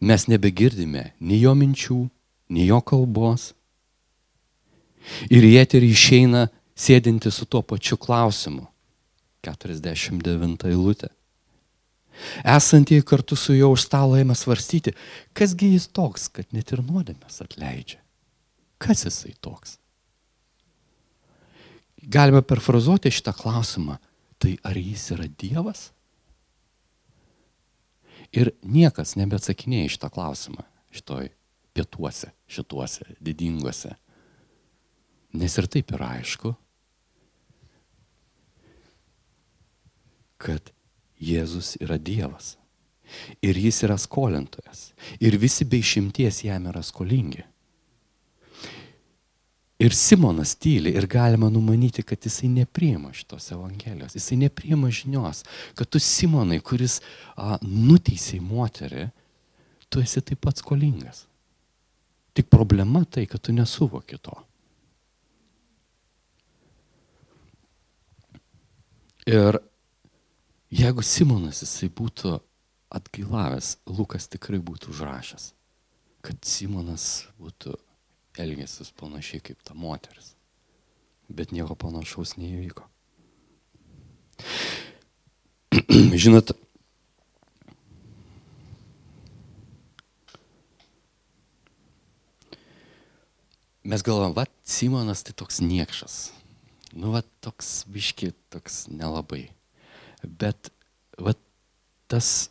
[0.00, 2.00] mes nebegirdime nei jo minčių,
[2.56, 3.52] nei jo kalbos,
[5.32, 8.66] Ir į eterį išeina sėdinti su tuo pačiu klausimu.
[9.46, 11.10] 49 eilutė.
[12.42, 14.94] Esantieji kartu su juo už stalo ėmė svarstyti,
[15.38, 18.00] kasgi jis toks, kad net ir nuodėmės atleidžia.
[18.82, 19.76] Kas jisai toks?
[22.02, 23.98] Galime perfrazuoti šitą klausimą.
[24.38, 25.88] Tai ar jis yra Dievas?
[28.30, 30.62] Ir niekas nebeatsakinėja šitą klausimą
[30.94, 31.30] šitoj
[31.74, 33.96] pietuose, šituose didinguose
[35.36, 36.54] Nes ir taip yra aišku,
[40.38, 40.72] kad
[41.18, 42.54] Jėzus yra Dievas.
[43.42, 44.92] Ir jis yra skolintojas.
[45.20, 47.44] Ir visi be išimties jam yra skolingi.
[49.78, 55.44] Ir Simonas tyli ir galima numanyti, kad jisai nepriima šitos Evangelijos, jisai nepriima žinios,
[55.78, 56.98] kad tu Simonai, kuris
[57.36, 59.04] a, nuteisėjai moterį,
[59.88, 61.28] tu esi taip pat skolingas.
[62.34, 64.34] Tik problema tai, kad tu nesuvoki to.
[69.28, 69.58] Ir
[70.72, 72.38] jeigu Simonas jisai būtų
[72.96, 75.52] atgailavęs, Lukas tikrai būtų užrašęs.
[76.24, 77.76] kad Simonas būtų
[78.42, 80.34] elgęsis panašiai kaip ta moteris.
[81.28, 82.84] Bet nieko panašaus neįvyko.
[86.24, 86.52] Žinot,
[93.84, 96.37] mes galvom, va, Simonas tai toks niekšas.
[96.96, 99.48] Nu, va, toks biški, toks nelabai.
[100.24, 100.70] Bet,
[101.20, 101.34] va,
[102.08, 102.48] tas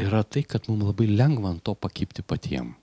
[0.00, 2.74] yra tai, kad mums labai lengva ant to pakipti patiem.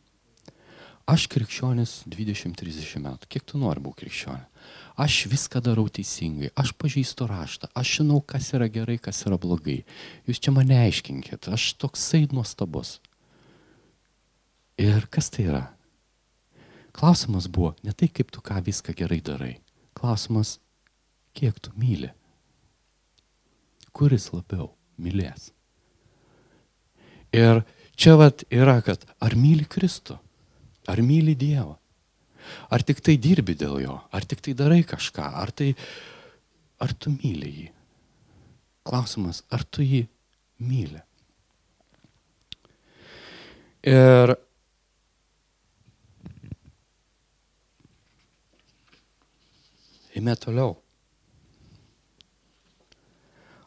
[1.10, 3.28] Aš krikščionis 20-30 metų.
[3.28, 4.50] Kiek tu nori būti krikščionis?
[5.04, 9.82] Aš viską darau teisingai, aš pažįstu raštą, aš žinau, kas yra gerai, kas yra blogai.
[10.30, 13.00] Jūs čia mane aiškinkit, aš toksai nuostabus.
[14.78, 15.64] Ir kas tai yra?
[16.94, 19.56] Klausimas buvo ne tai, kaip tu ką viską gerai darai.
[20.04, 20.58] Klausimas,
[21.32, 22.10] kiek tu myli.
[23.96, 25.54] Kuris labiau mylės?
[27.32, 27.62] Ir
[27.96, 30.18] čia vat yra, kad ar myli Kristų,
[30.92, 31.78] ar myli Dievą,
[32.68, 35.72] ar tik tai dirbi dėl jo, ar tik tai darai kažką, ar, tai,
[36.84, 37.72] ar tu myli jį.
[38.84, 40.04] Klausimas, ar tu jį
[40.68, 41.00] myli.
[43.88, 44.36] Ir
[50.14, 50.78] Eime toliau.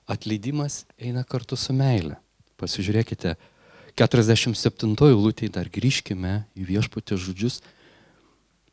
[0.07, 2.21] Atleidimas eina kartu su meile.
[2.61, 3.35] Pasižiūrėkite,
[3.99, 7.59] 47 eilutėje dar grįžkime į viešputį žodžius.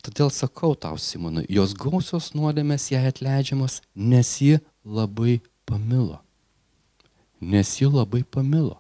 [0.03, 6.19] Todėl sakau tau, Simonai, jos gausios nuodėmės jai atleidžiamos, nes ji labai pamilo.
[7.39, 8.77] Nes ji labai pamilo.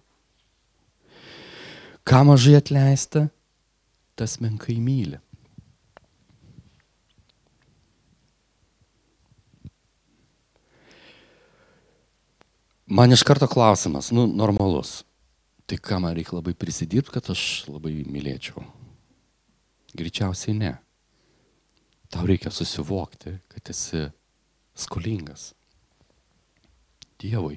[2.03, 3.29] Ką mažai atleista,
[4.19, 5.22] tas menkai myli.
[12.93, 15.01] Man iš karto klausimas, nu, normalus.
[15.65, 18.61] Tai ką man reikia labai prisidirbti, kad aš labai mylėčiau?
[19.97, 20.73] Greičiausiai ne.
[22.13, 24.03] Tau reikia susivokti, kad esi
[24.77, 25.53] skolingas
[27.23, 27.55] Dievui.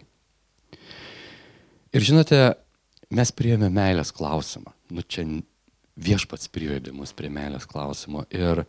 [1.92, 2.38] Ir žinote,
[3.12, 4.72] mes priėmėme meilės klausimą.
[4.94, 5.26] Nu čia
[6.00, 8.24] viešpats privedė mus prie meilės klausimo.
[8.32, 8.62] Ir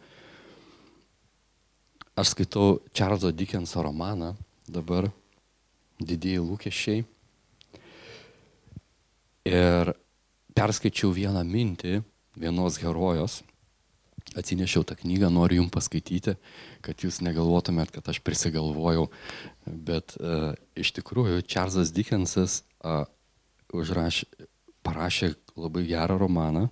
[2.18, 4.34] aš skaitau Čarlzo Dickenso romaną
[4.68, 5.08] dabar
[6.00, 7.06] didieji lūkesčiai.
[9.48, 9.94] Ir
[10.58, 12.02] perskaičiau vieną mintį
[12.38, 13.42] vienos herojos,
[14.38, 16.36] atsinešiau tą knygą, noriu jums paskaityti,
[16.86, 19.08] kad jūs negalvotumėt, kad aš prisigalvojau,
[19.66, 23.08] bet uh, iš tikrųjų Čarlzas Dickensas uh,
[23.74, 24.28] užrašė,
[24.86, 26.68] parašė labai gerą romaną.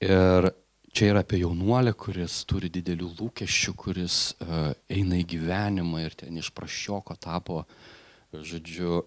[0.00, 0.52] Ir
[0.92, 6.38] čia yra apie jaunuolę, kuris turi didelių lūkesčių, kuris uh, eina į gyvenimą ir ten
[6.40, 7.62] iš prašioko tapo,
[8.34, 9.04] žodžiu,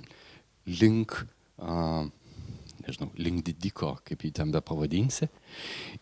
[0.80, 1.16] link,
[1.62, 2.04] uh,
[2.84, 5.30] nežinau, link didiko, kaip jį ten be pavadinsi.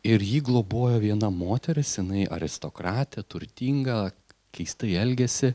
[0.06, 4.08] Ir jį globojo viena moteris, jinai aristokratė, turtinga,
[4.54, 5.54] keistai elgesi.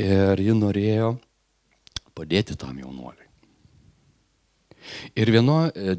[0.00, 1.14] Ir ji norėjo
[2.14, 3.33] padėti tam jaunuoliui.
[5.16, 5.94] Ir vieno, e,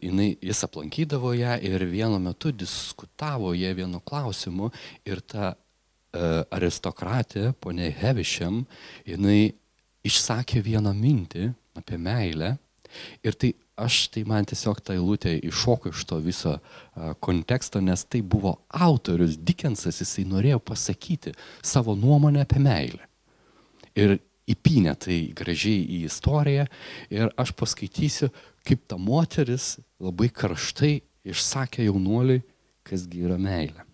[0.00, 4.70] jinai, jis aplankydavo ją ir vienu metu diskutavo jie vienu klausimu
[5.08, 8.64] ir ta uh, aristokratė, ponė Hevišiam,
[9.08, 9.52] jinai
[10.06, 12.56] išsakė vieną mintį apie meilę
[13.24, 18.04] ir tai aš, tai man tiesiog ta eilutė iššoko iš to viso uh, konteksto, nes
[18.04, 23.06] tai buvo autorius Dickensas, jisai norėjo pasakyti savo nuomonę apie meilę.
[23.98, 24.18] Ir
[24.52, 26.66] įpynė tai gražiai į istoriją
[27.12, 28.30] ir aš paskaitysiu,
[28.66, 32.42] kaip ta moteris labai karštai išsakė jaunuoliui,
[32.86, 33.84] kasgi yra meilė.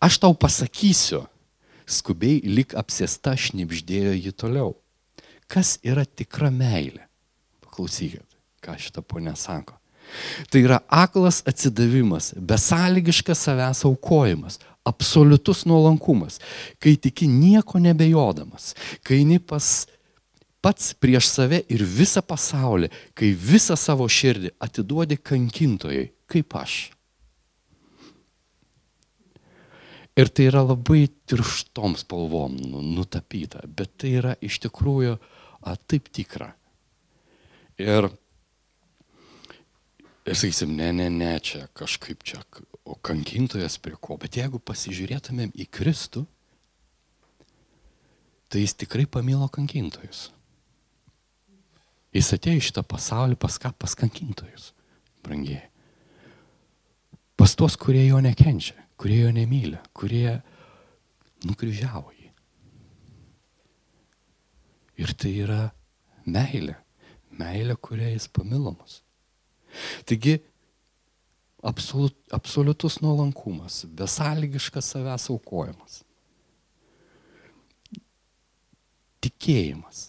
[0.00, 1.24] Aš tau pasakysiu,
[1.88, 4.76] skubiai lik apsėsta šnipždėjo ji toliau.
[5.48, 7.06] Kas yra tikra meilė?
[7.64, 8.26] Paklausykit,
[8.62, 9.78] ką šitą ponę sako.
[10.48, 14.56] Tai yra aklas atsidavimas, besąlygiškas savęs aukojimas,
[14.88, 16.40] absoliutus nuolankumas,
[16.82, 18.72] kai tiki nieko nebejodamas,
[19.04, 19.86] kai eini pas
[20.64, 26.78] pats prieš save ir visą pasaulį, kai visą savo širdį atiduodi kankintojai, kaip aš.
[30.18, 36.08] Ir tai yra labai tirštom spalvom nu, nutapyta, bet tai yra iš tikrųjų a, taip
[36.10, 36.50] tikra.
[37.78, 38.08] Ir,
[40.26, 42.42] ir sakysim, ne, ne, ne, čia kažkaip čia
[42.88, 44.16] o kankintojas prie ko.
[44.20, 46.24] Bet jeigu pasižiūrėtumėm į Kristų,
[48.48, 50.28] tai jis tikrai pamilo kankintojus.
[52.16, 53.74] Jis atėjo į šitą pasaulį pas ką?
[53.76, 54.72] Pas kankintojus,
[55.24, 55.66] brangiai.
[57.38, 60.40] Pas tuos, kurie jo nekenčia, kurie jo nemyli, kurie
[61.44, 62.30] nukryžiavo jį.
[65.04, 65.60] Ir tai yra
[66.26, 66.78] meilė.
[67.38, 69.02] Meilė, kuria jis pamilomas.
[70.08, 70.40] Taigi,
[71.62, 76.02] absoliut, absoliutus nuolankumas, besąlygiškas savęs aukojimas.
[79.24, 80.08] Tikėjimas.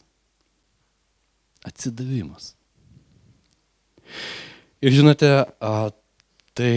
[1.66, 2.54] Atsidavimas.
[4.80, 5.30] Ir žinote,
[6.56, 6.72] tai,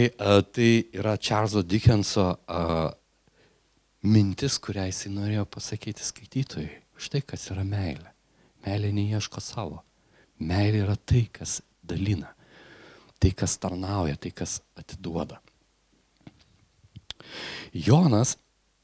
[0.51, 2.33] tai yra Čarlzo Dickenso
[4.03, 6.71] mintis, kurią jisai norėjo pasakyti skaitytojui.
[6.99, 8.11] Štai kas yra meilė.
[8.65, 9.81] Meilė neieško savo.
[10.43, 12.33] Meilė yra tai, kas dalina.
[13.23, 15.37] Tai, kas tarnauja, tai, kas atiduoda.
[17.71, 18.35] Jonas,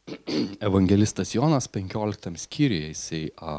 [0.67, 3.57] evangelistas Jonas 15 skyriuje, jisai a,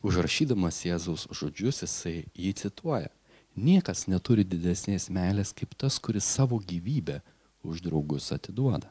[0.00, 3.10] užrašydamas Jėzaus žodžius, jisai jį cituoja.
[3.58, 7.18] Niekas neturi didesnės meilės kaip tas, kuris savo gyvybę
[7.68, 8.88] už draugus atiduoda.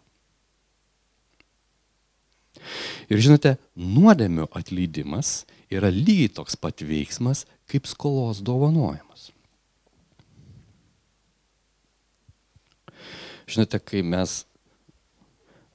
[3.09, 9.31] Ir žinote, nuodėmių atleidimas yra lygiai toks pat veiksmas kaip skolos dovanojimas.
[13.47, 14.41] Žinote, kai mes,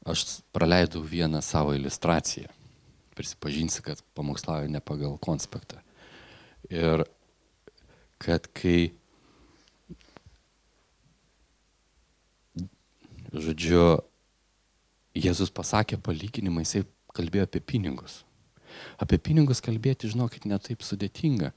[0.05, 2.51] aš praleidau vieną savo iliustraciją,
[3.17, 5.81] prisipažinsiu, kad pamokslauju ne pagal konspektą.
[6.69, 7.07] Ir
[8.23, 8.93] kad kai,
[13.33, 14.03] žodžiu,
[15.13, 18.23] Jėzus pasakė palyginimą, jisai kalbėjo apie pinigus.
[18.97, 21.51] Apie pinigus kalbėti, žinokit, netaip sudėtinga.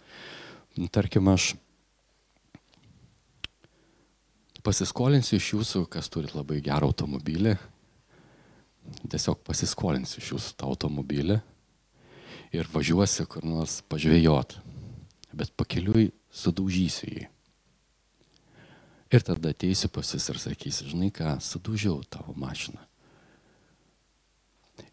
[0.91, 1.53] Tarkim, aš
[4.65, 7.55] pasiskolinsiu iš jūsų, kas turit labai gerą automobilį,
[9.11, 11.39] tiesiog pasiskolinsiu iš jūsų tą automobilį
[12.55, 14.57] ir važiuosiu kur nors pažvėjot,
[15.35, 17.29] bet pakeliui sudaužysiu jį.
[19.13, 22.81] Ir tada ateisiu pas jūs ir sakysiu, žinai ką, sudaužiau tavo mašiną.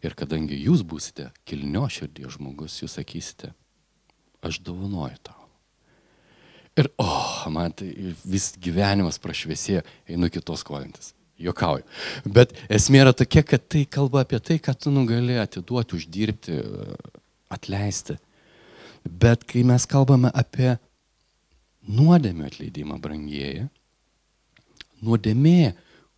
[0.03, 3.51] Ir kadangi jūs būsite kilnio širdies žmogus, jūs sakysite,
[4.43, 5.42] aš dovanoju tau.
[6.79, 7.91] Ir, o, oh, man tai
[8.25, 11.11] vis gyvenimas prašviesėjo, einu kitos skolintis.
[11.43, 11.83] Jokauju.
[12.29, 16.57] Bet esmė yra tokia, kad tai kalba apie tai, kad tu nugali atiduoti, uždirbti,
[17.53, 18.17] atleisti.
[19.03, 20.75] Bet kai mes kalbame apie
[21.89, 23.67] nuodėmio atleidimą, brangieji,
[25.03, 25.73] nuodėmė,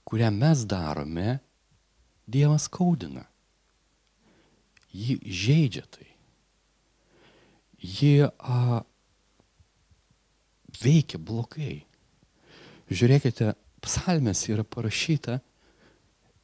[0.06, 1.40] kurią mes darome,
[2.26, 3.22] Dievas skaudina.
[4.90, 6.08] Ji žaidžia tai.
[7.78, 8.80] Ji a,
[10.82, 11.86] veikia blogai.
[12.92, 15.42] Žiūrėkite, psalmės yra parašyta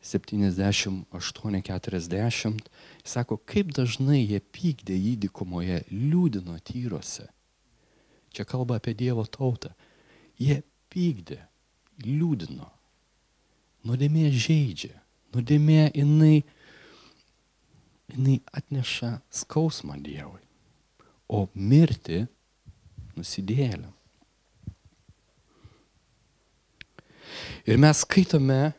[0.01, 2.61] 78-40.
[3.03, 7.27] Jis sako, kaip dažnai jie pykdė jį dykumoje, liūdino tyrose.
[8.31, 9.69] Čia kalba apie Dievo tautą.
[10.41, 11.37] Jie pykdė,
[12.05, 12.71] liūdino.
[13.85, 15.01] Nuodėmė žaidžia.
[15.35, 16.43] Nuodėmė jinai,
[18.11, 20.41] jinai atneša skausmą Dievui.
[21.31, 22.27] O mirti
[23.15, 23.93] nusidėlėm.
[27.65, 28.73] Ir mes skaitome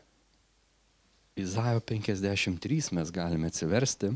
[1.39, 4.11] Izaijo 53, mes galime atsiversti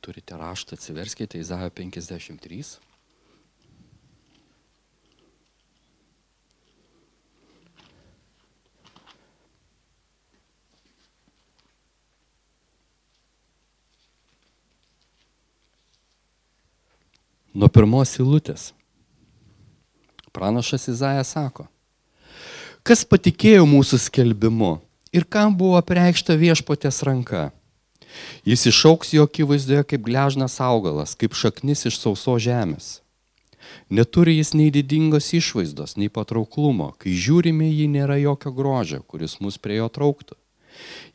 [0.00, 2.78] turite raštą, atsiverskite Izaijo 53.
[17.60, 18.70] Nuo pirmos eilutės.
[20.40, 21.66] Pranašas Izaja sako,
[22.80, 24.78] kas patikėjo mūsų skelbimu
[25.12, 27.50] ir kam buvo preikšta viešpotės ranka
[28.44, 32.98] Jis išauks jo akivaizdoje kaip gležnas augalas, kaip šaknis iš sauso žemės.
[33.92, 39.60] Neturi jis nei didingos išvaizdos, nei patrauklumo, kai žiūrime jį nėra jokio grožio, kuris mus
[39.62, 40.38] prie jo trauktų.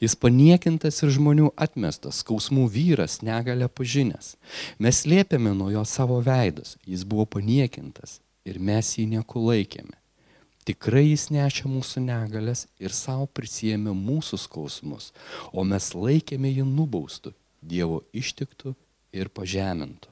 [0.04, 4.36] Jis paniekintas ir žmonių atmestas, skausmų vyras, negalę pažinęs.
[4.80, 9.98] Mes lėpėme nuo jo savo veidus, jis buvo paniekintas ir mes jį nekulaikėme.
[10.66, 15.12] Tikrai jis nešė mūsų negalės ir savo prisėmė mūsų skausmus,
[15.54, 17.36] o mes laikėme jį nubaustų,
[17.66, 18.76] Dievo ištiktų
[19.18, 20.12] ir pažemintų.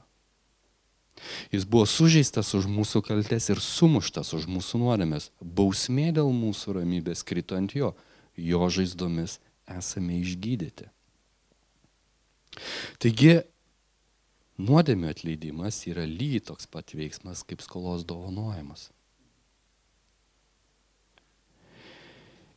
[1.54, 5.30] Jis buvo sužeistas už mūsų kaltes ir sumuštas už mūsų nuodėmės.
[5.38, 7.92] Bausmė dėl mūsų ramybės krito ant jo,
[8.34, 9.38] jo žaizdomis
[9.70, 10.90] esame išgydyti.
[13.02, 13.42] Taigi,
[14.58, 18.90] nuodėmio atleidimas yra lygiai toks pat veiksmas kaip skolos dovanojimas.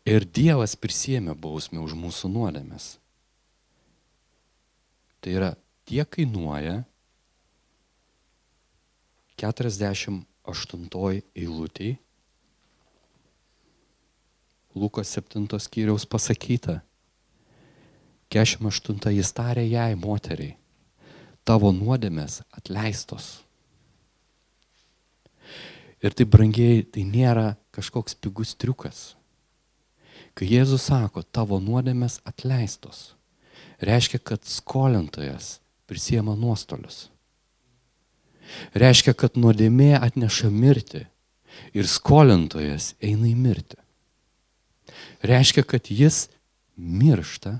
[0.07, 2.95] Ir Dievas prisėmė bausmę už mūsų nuodėmės.
[5.19, 5.49] Tai yra
[5.89, 6.85] tiek kainuoja
[9.37, 10.23] 48
[11.35, 11.97] eilutėj
[14.77, 16.81] Lukos 7 skyriaus pasakyta.
[18.29, 20.53] 48 jis tarė jai, moteriai,
[21.47, 23.37] tavo nuodėmės atleistos.
[26.03, 29.15] Ir tai brangiai, tai nėra kažkoks pigus triukas.
[30.37, 33.15] Kai Jėzus sako, tavo nuodėmės atleistos,
[33.81, 35.57] reiškia, kad skolintojas
[35.89, 37.07] prisiema nuostolius.
[38.77, 41.07] Reiškia, kad nuodėmė atneša mirtį
[41.73, 43.81] ir skolintojas eina į mirtį.
[45.25, 46.27] Reiškia, kad jis
[46.77, 47.57] miršta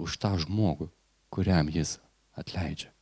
[0.00, 0.88] už tą žmogų,
[1.28, 1.98] kuriam jis
[2.36, 2.95] atleidžia.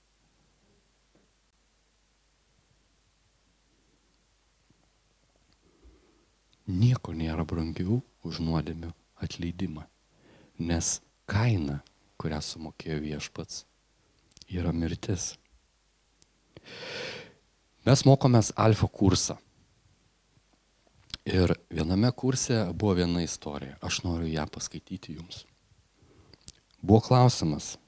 [6.64, 9.84] Nieko nėra brangiau už nuodėmių atleidimą,
[10.58, 10.98] nes
[11.28, 11.82] kaina,
[12.20, 13.64] kurią sumokėjo viešpats,
[14.48, 15.34] yra mirtis.
[17.84, 19.36] Mes mokomės alfa kursą.
[21.24, 23.76] Ir viename kurse buvo viena istorija.
[23.80, 25.44] Aš noriu ją paskaityti jums.
[26.84, 27.78] Buvo klausimas,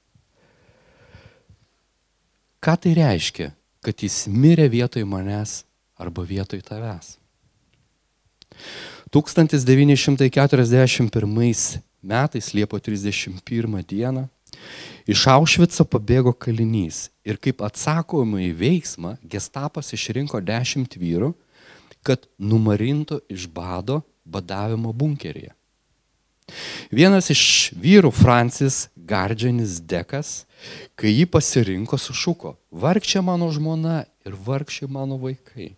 [2.61, 3.51] ką tai reiškia,
[3.85, 5.63] kad jis mirė vietoj manęs
[6.01, 7.17] arba vietoj tavęs.
[9.11, 14.27] 1941 metais Liepo 31 dieną
[15.07, 21.31] Iš Aušvico pabėgo kalinys ir kaip atsakomą į veiksmą gestapas išrinko dešimt vyrų,
[22.03, 25.53] kad numarintų iš bado badavimo bunkeryje.
[26.91, 30.45] Vienas iš vyrų, Francis Gardžianis Dekas,
[30.95, 35.73] kai jį pasirinko, sušuko, vargščia mano žmona ir vargščiai mano vaikai.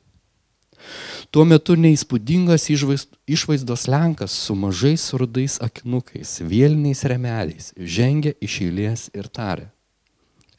[1.30, 9.28] Tuo metu neįspūdingas išvaizdos Lenkas su mažais rudais akinukais, vėliniais remeliais žengė iš eilės ir
[9.28, 9.68] tarė,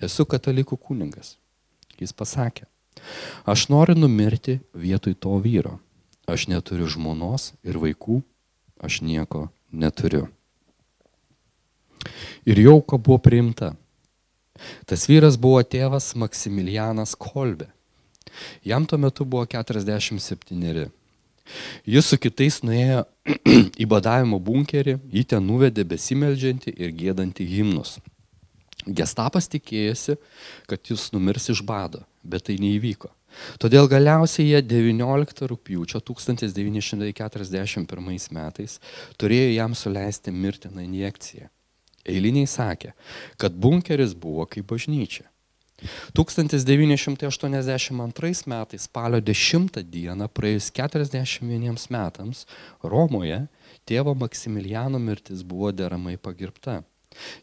[0.01, 1.37] esu katalikų kuningas.
[2.01, 2.69] Jis pasakė,
[3.45, 5.79] aš noriu numirti vietoj to vyro.
[6.31, 8.21] Aš neturiu žmonos ir vaikų,
[8.79, 10.29] aš nieko neturiu.
[12.47, 13.75] Ir jau ko buvo priimta.
[14.87, 17.67] Tas vyras buvo tėvas Maksimilianas Kolbė
[18.67, 20.91] Jam tuo metu buvo 47.
[21.89, 23.05] Jis su kitais nuėjo
[23.83, 27.99] į badavimo bunkerį, jį ten nuvedė besimeldžiantį ir gėdantį himnus.
[28.87, 30.17] Gestapas tikėjosi,
[30.71, 33.09] kad jis numirs iš bado, bet tai neįvyko.
[33.63, 38.73] Todėl galiausiai jie 19 rūpjūčio 1941 metais
[39.21, 41.47] turėjo jam suleisti mirtiną injekciją.
[42.11, 42.91] Eiliniai sakė,
[43.39, 45.30] kad bunkeris buvo kaip bažnyčia.
[46.17, 52.47] 1982 metais spalio 10 dieną, praėjus 41 metams,
[52.83, 53.47] Romoje
[53.89, 56.83] tėvo Maksimiliano mirtis buvo deramai pagirbta.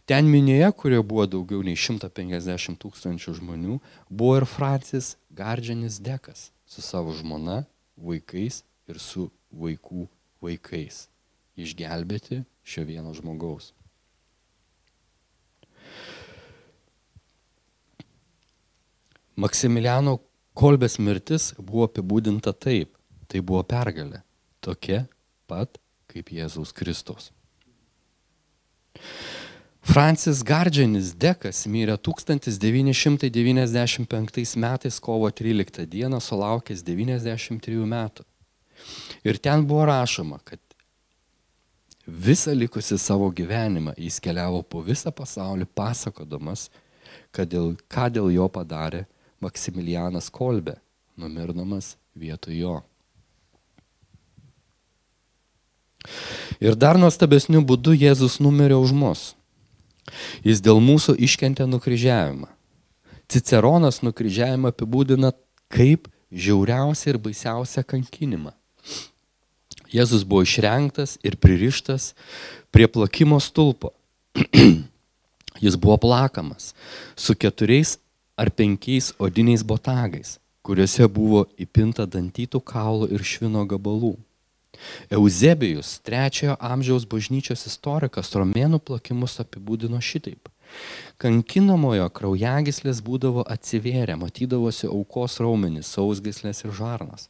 [0.07, 3.79] Ten minėje, kurioje buvo daugiau nei 150 tūkstančių žmonių,
[4.09, 7.65] buvo ir Francis Gardžianis Dekas su savo žmona,
[7.97, 10.07] vaikais ir su vaikų
[10.43, 11.07] vaikais.
[11.57, 13.73] Išgelbėti šio vieno žmogaus.
[19.38, 20.17] Maksimiliano
[20.57, 22.97] Kolbės mirtis buvo apibūdinta taip.
[23.27, 24.23] Tai buvo pergalė.
[24.63, 25.03] Tokia
[25.45, 25.77] pat
[26.09, 27.29] kaip Jėzaus Kristus.
[29.88, 38.23] Francis Gardžianis Dekas mirė 1995 metais kovo 13 dieną sulaukęs 93 metų.
[39.23, 40.59] Ir ten buvo rašoma, kad
[42.07, 46.69] visą likusi savo gyvenimą jis keliavo po visą pasaulį pasakodamas,
[47.38, 49.05] dėl, ką dėl jo padarė
[49.43, 50.77] Maksimilianas Kolbė,
[51.17, 52.75] numirdamas vietoj jo.
[56.63, 59.23] Ir dar nuostabesniu būdu Jėzus numirė už mus.
[60.45, 62.47] Jis dėl mūsų iškentė nukryžiavimą.
[63.27, 65.33] Ciceronas nukryžiavimą apibūdina
[65.73, 68.53] kaip žiauriausią ir baisiausią kankinimą.
[69.91, 72.13] Jėzus buvo išrenktas ir pririštas
[72.71, 73.93] prie plakimo stulpo.
[75.63, 76.73] Jis buvo plakamas
[77.15, 77.97] su keturiais
[78.38, 84.15] ar penkiais odiniais botagais, kuriuose buvo įpinta dantytų kaulų ir švino gabalų.
[85.09, 90.51] Eusebijus, trečiojo amžiaus bažnyčios istorikas, romėnų plakimus apibūdino šitaip.
[91.17, 97.29] Kankinamojo kraujagislės būdavo atsivėrę, matydavosi aukos raumenis, sausgislės ir žarnas.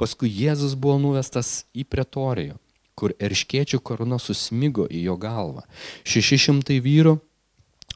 [0.00, 2.56] Paskui Jėzus buvo nuvestas į pretoriją,
[2.98, 5.66] kur erškiečių karūna susmigo į jo galvą.
[6.08, 7.18] Šeši šimtai vyrų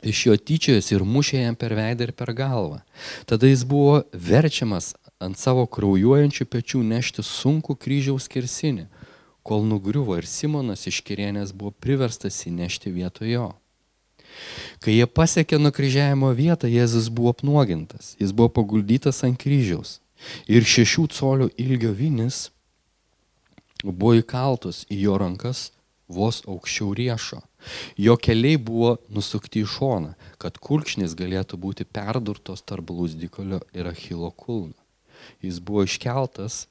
[0.05, 2.83] iš jo tyčiojosi ir mušė jam per veidą ir per galvą.
[3.27, 4.93] Tada jis buvo verčiamas
[5.23, 8.87] ant savo kraujuojančių pečių nešti sunku kryžiaus kersinį,
[9.45, 13.51] kol nugriuvo ir Simonas iš Kirienės buvo priverstas įnešti vietoj jo.
[14.83, 20.01] Kai jie pasiekė nukryžiavimo vietą, Jėzus buvo apnuogintas, jis buvo paguldytas ant kryžiaus
[20.49, 22.49] ir šešių colių ilgio vinis
[23.85, 25.69] buvo įkaltos į jo rankas
[26.09, 27.41] vos aukščiau riešo.
[27.97, 34.31] Jo keliai buvo nusukti į šoną, kad kulkšnis galėtų būti perdurtos tarp blūzdikolio ir achilo
[34.31, 34.77] kulno.
[35.41, 36.67] Jis buvo iškeltas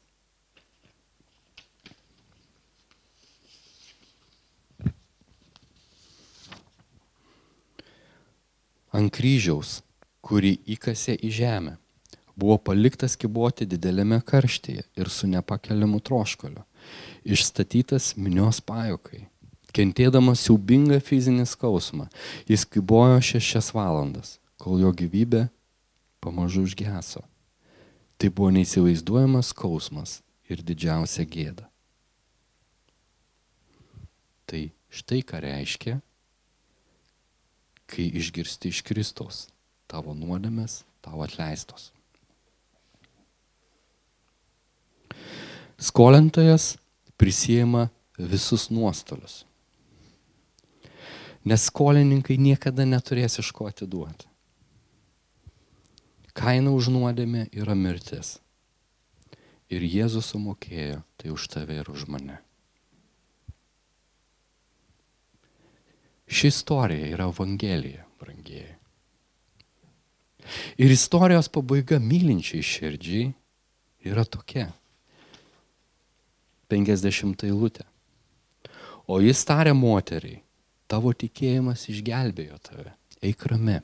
[8.94, 9.82] ant kryžiaus,
[10.22, 11.78] kurį įkasė į žemę.
[12.38, 16.64] Buvo paliktas kiboti didelėme karštyje ir su nepakeliamu troškoliu
[17.26, 19.28] išstatytas minios pajokai.
[19.74, 22.06] Kentėdamas siaubingą fizinį skausmą,
[22.46, 25.48] jis kibojo šešias valandas, kol jo gyvybė
[26.22, 27.24] pamažu užgeso.
[28.22, 31.66] Tai buvo neįsivaizduojamas skausmas ir didžiausia gėda.
[34.46, 34.62] Tai
[34.94, 35.98] štai ką reiškia,
[37.90, 39.48] kai išgirsti iš Kristos
[39.90, 41.92] tavo nuodėmės, tavo atleistos.
[45.84, 46.78] Skolintojas
[47.18, 49.42] prisijima visus nuostolius.
[51.44, 54.30] Nes skolininkai niekada neturės iš ko atiduoti.
[56.32, 58.38] Kaina už nuodėmę yra mirtis.
[59.68, 62.38] Ir Jėzus sumokėjo tai už tave ir už mane.
[66.32, 68.78] Ši istorija yra Evangelija, brangieji.
[70.80, 73.28] Ir istorijos pabaiga mylinčiai širdžiai
[74.08, 74.70] yra tokia.
[76.72, 77.86] 50 eilutė.
[79.08, 80.40] O jis tarė moteriai,
[80.88, 82.94] tavo tikėjimas išgelbėjo tave,
[83.24, 83.82] eik rami.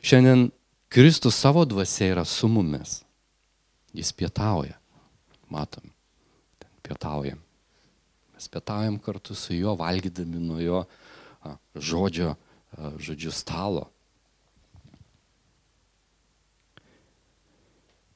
[0.00, 0.48] Šiandien
[0.88, 3.02] Kristus savo dvasia yra su mumis.
[3.92, 4.78] Jis pietauja.
[5.52, 5.90] Matom,
[6.60, 7.40] ten pietaujam.
[8.36, 10.82] Mes pietaujam kartu su juo, valgydami nuo jo
[11.74, 12.34] žodžio,
[12.76, 13.88] a, žodžiu, stalo.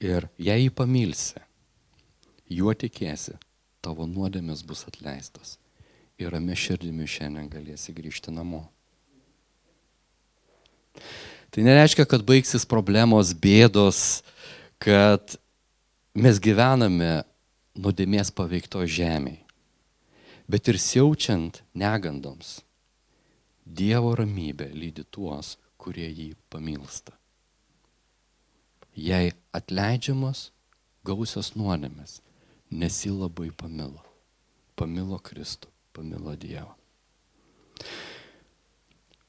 [0.03, 1.39] Ir jei jį pamilsi,
[2.51, 3.37] juo tikėsi,
[3.85, 5.61] tavo nuodėmės bus atleistos.
[6.19, 8.65] Ir rami širdimi šiandien galėsi grįžti namo.
[11.55, 14.23] Tai nereiškia, kad baigsis problemos, bėdos,
[14.83, 15.37] kad
[16.19, 17.23] mes gyvename
[17.79, 19.41] nuodėmės paveikto žemėje.
[20.51, 22.61] Bet ir siaučiant negandoms,
[23.63, 27.15] Dievo ramybė lydi tuos, kurie jį pamilsta
[28.97, 30.51] jai atleidžiamos
[31.07, 32.21] gausios nuodėmės,
[32.71, 34.03] nes ji labai pamilo.
[34.77, 36.73] Pamilo Kristų, pamilo Dievą.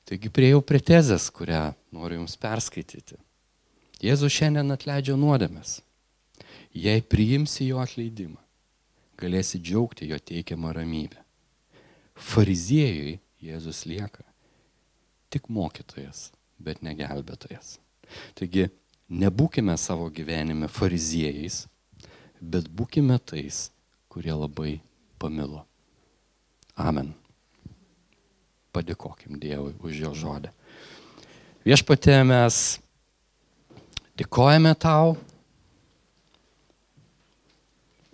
[0.08, 3.18] Taigi prieėjau prie tezės, kurią noriu Jums perskaityti.
[4.04, 5.80] Jėzus šiandien atleidžia nuodėmės.
[6.76, 8.40] Jei priimsi jo atleidimą,
[9.22, 11.22] galėsi džiaugti jo teikiamą ramybę.
[12.14, 14.26] Fariziejui Jėzus lieka
[15.34, 17.78] tik mokytojas, bet negelbėtojas.
[18.38, 18.68] Taigi
[19.14, 21.68] Nebūkime savo gyvenime fariziejais,
[22.42, 23.68] bet būkime tais,
[24.10, 24.80] kurie labai
[25.22, 25.62] pamilo.
[26.74, 27.12] Amen.
[28.74, 30.50] Padėkokim Dievui už jo žodį.
[31.62, 32.58] Viešpatė mes
[34.18, 35.14] dėkojame tau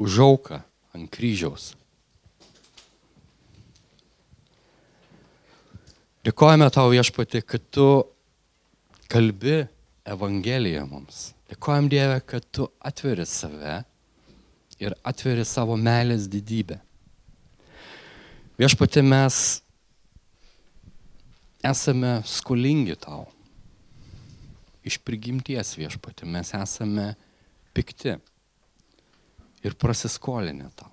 [0.04, 0.60] už auką
[0.92, 1.72] ant kryžiaus.
[6.28, 7.90] Dėkojame tau viešpatė, kad tu
[9.08, 9.62] kalbi
[10.08, 11.34] Evangeliją mums.
[11.50, 13.82] Dėkojam Dievę, kad tu atveri save
[14.80, 16.80] ir atveri savo meilės didybę.
[18.60, 19.60] Viešpatė mes
[21.64, 23.28] esame skolingi tau.
[24.88, 27.14] Iš prigimties viešpatė mes esame
[27.76, 28.16] pikti
[29.64, 30.92] ir prasiskolinę tau.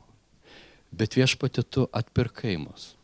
[0.91, 2.95] Bet viešpatė tu atpirkai mus.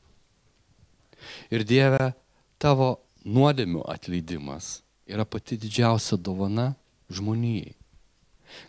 [1.54, 2.12] Ir Dieve,
[2.58, 6.72] tavo nuodėmių atleidimas yra pati didžiausia dovana
[7.12, 7.74] žmonijai.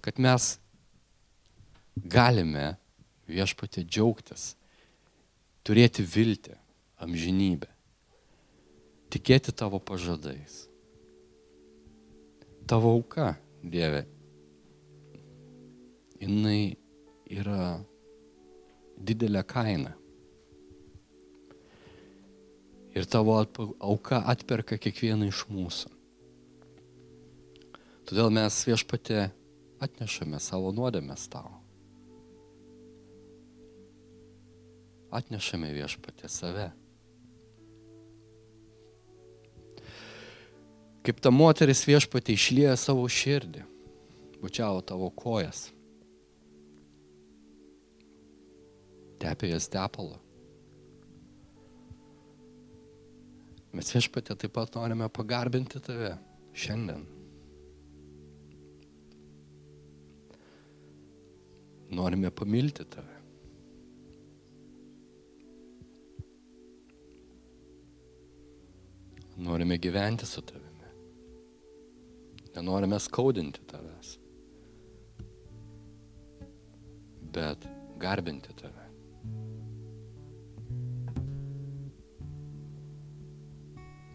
[0.02, 0.58] Kad mes
[1.96, 2.76] galime
[3.30, 4.54] viešpatė džiaugtis,
[5.64, 6.56] turėti viltį,
[7.04, 7.70] amžinybę,
[9.14, 10.66] tikėti tavo pažadais.
[12.68, 14.06] Tavo auka, Dieve,
[16.20, 16.76] jinai
[17.32, 17.78] yra
[19.00, 19.94] didelė kaina.
[22.94, 25.93] Ir tavo auka atperka kiekvieną iš mūsų.
[28.04, 29.30] Todėl mes viešpatė
[29.84, 31.52] atnešame savo nuodėmės tau.
[35.14, 36.72] Atnešame viešpatė save.
[41.04, 43.64] Kaip ta moteris viešpatė išlieja savo širdį,
[44.44, 45.68] bučiavo tavo kojas,
[49.24, 50.20] tepė jas tepalą.
[53.74, 56.16] Mes viešpatė taip pat norime pagarbinti tave
[56.54, 57.23] šiandien.
[61.94, 63.18] Norime pamilti tave.
[69.38, 70.90] Norime gyventi su tavimi.
[72.56, 74.18] Nenorime skaudinti tavęs.
[77.34, 77.68] Bet
[77.98, 78.88] garbinti tave.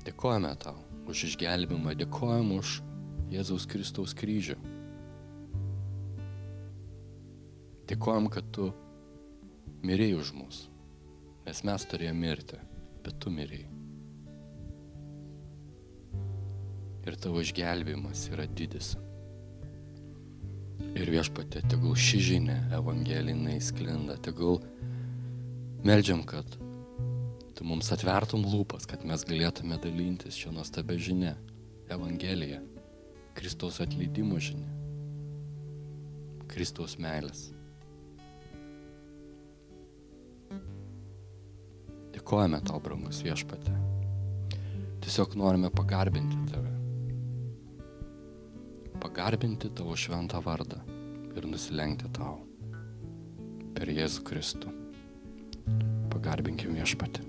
[0.07, 0.79] Dėkojame tau
[1.11, 2.79] už išgelbimą, dėkojam už
[3.35, 4.78] Jėzaus Kristaus kryžių.
[7.89, 8.69] Dėkojam, kad tu
[9.87, 10.63] mirėjai už mus,
[11.47, 12.59] nes mes turėjome mirti,
[13.05, 13.75] bet tu mirėjai.
[17.09, 18.93] Ir tavo išgelbimas yra didis.
[20.99, 24.61] Ir viešpatė, tegul ši žinia evangelinai sklinda, tegul
[25.87, 26.59] Meldžiam, kad
[27.57, 31.37] tu mums atvertum lūpas, kad mes galėtume dalintis šią nuostabę žinę,
[31.89, 32.59] Evangeliją,
[33.39, 34.67] Kristaus atleidimo žinę,
[36.51, 37.49] Kristaus meilės.
[42.29, 43.73] Dėkojame tau, brangus viešpatė.
[45.01, 46.75] Tiesiog norime pagarbinti tave.
[49.01, 50.83] Pagarbinti tavo šventą vardą
[51.33, 52.37] ir nusilenkti tau
[53.79, 54.75] per Jėzų Kristų
[56.13, 57.28] pagarbinkim viešpatį.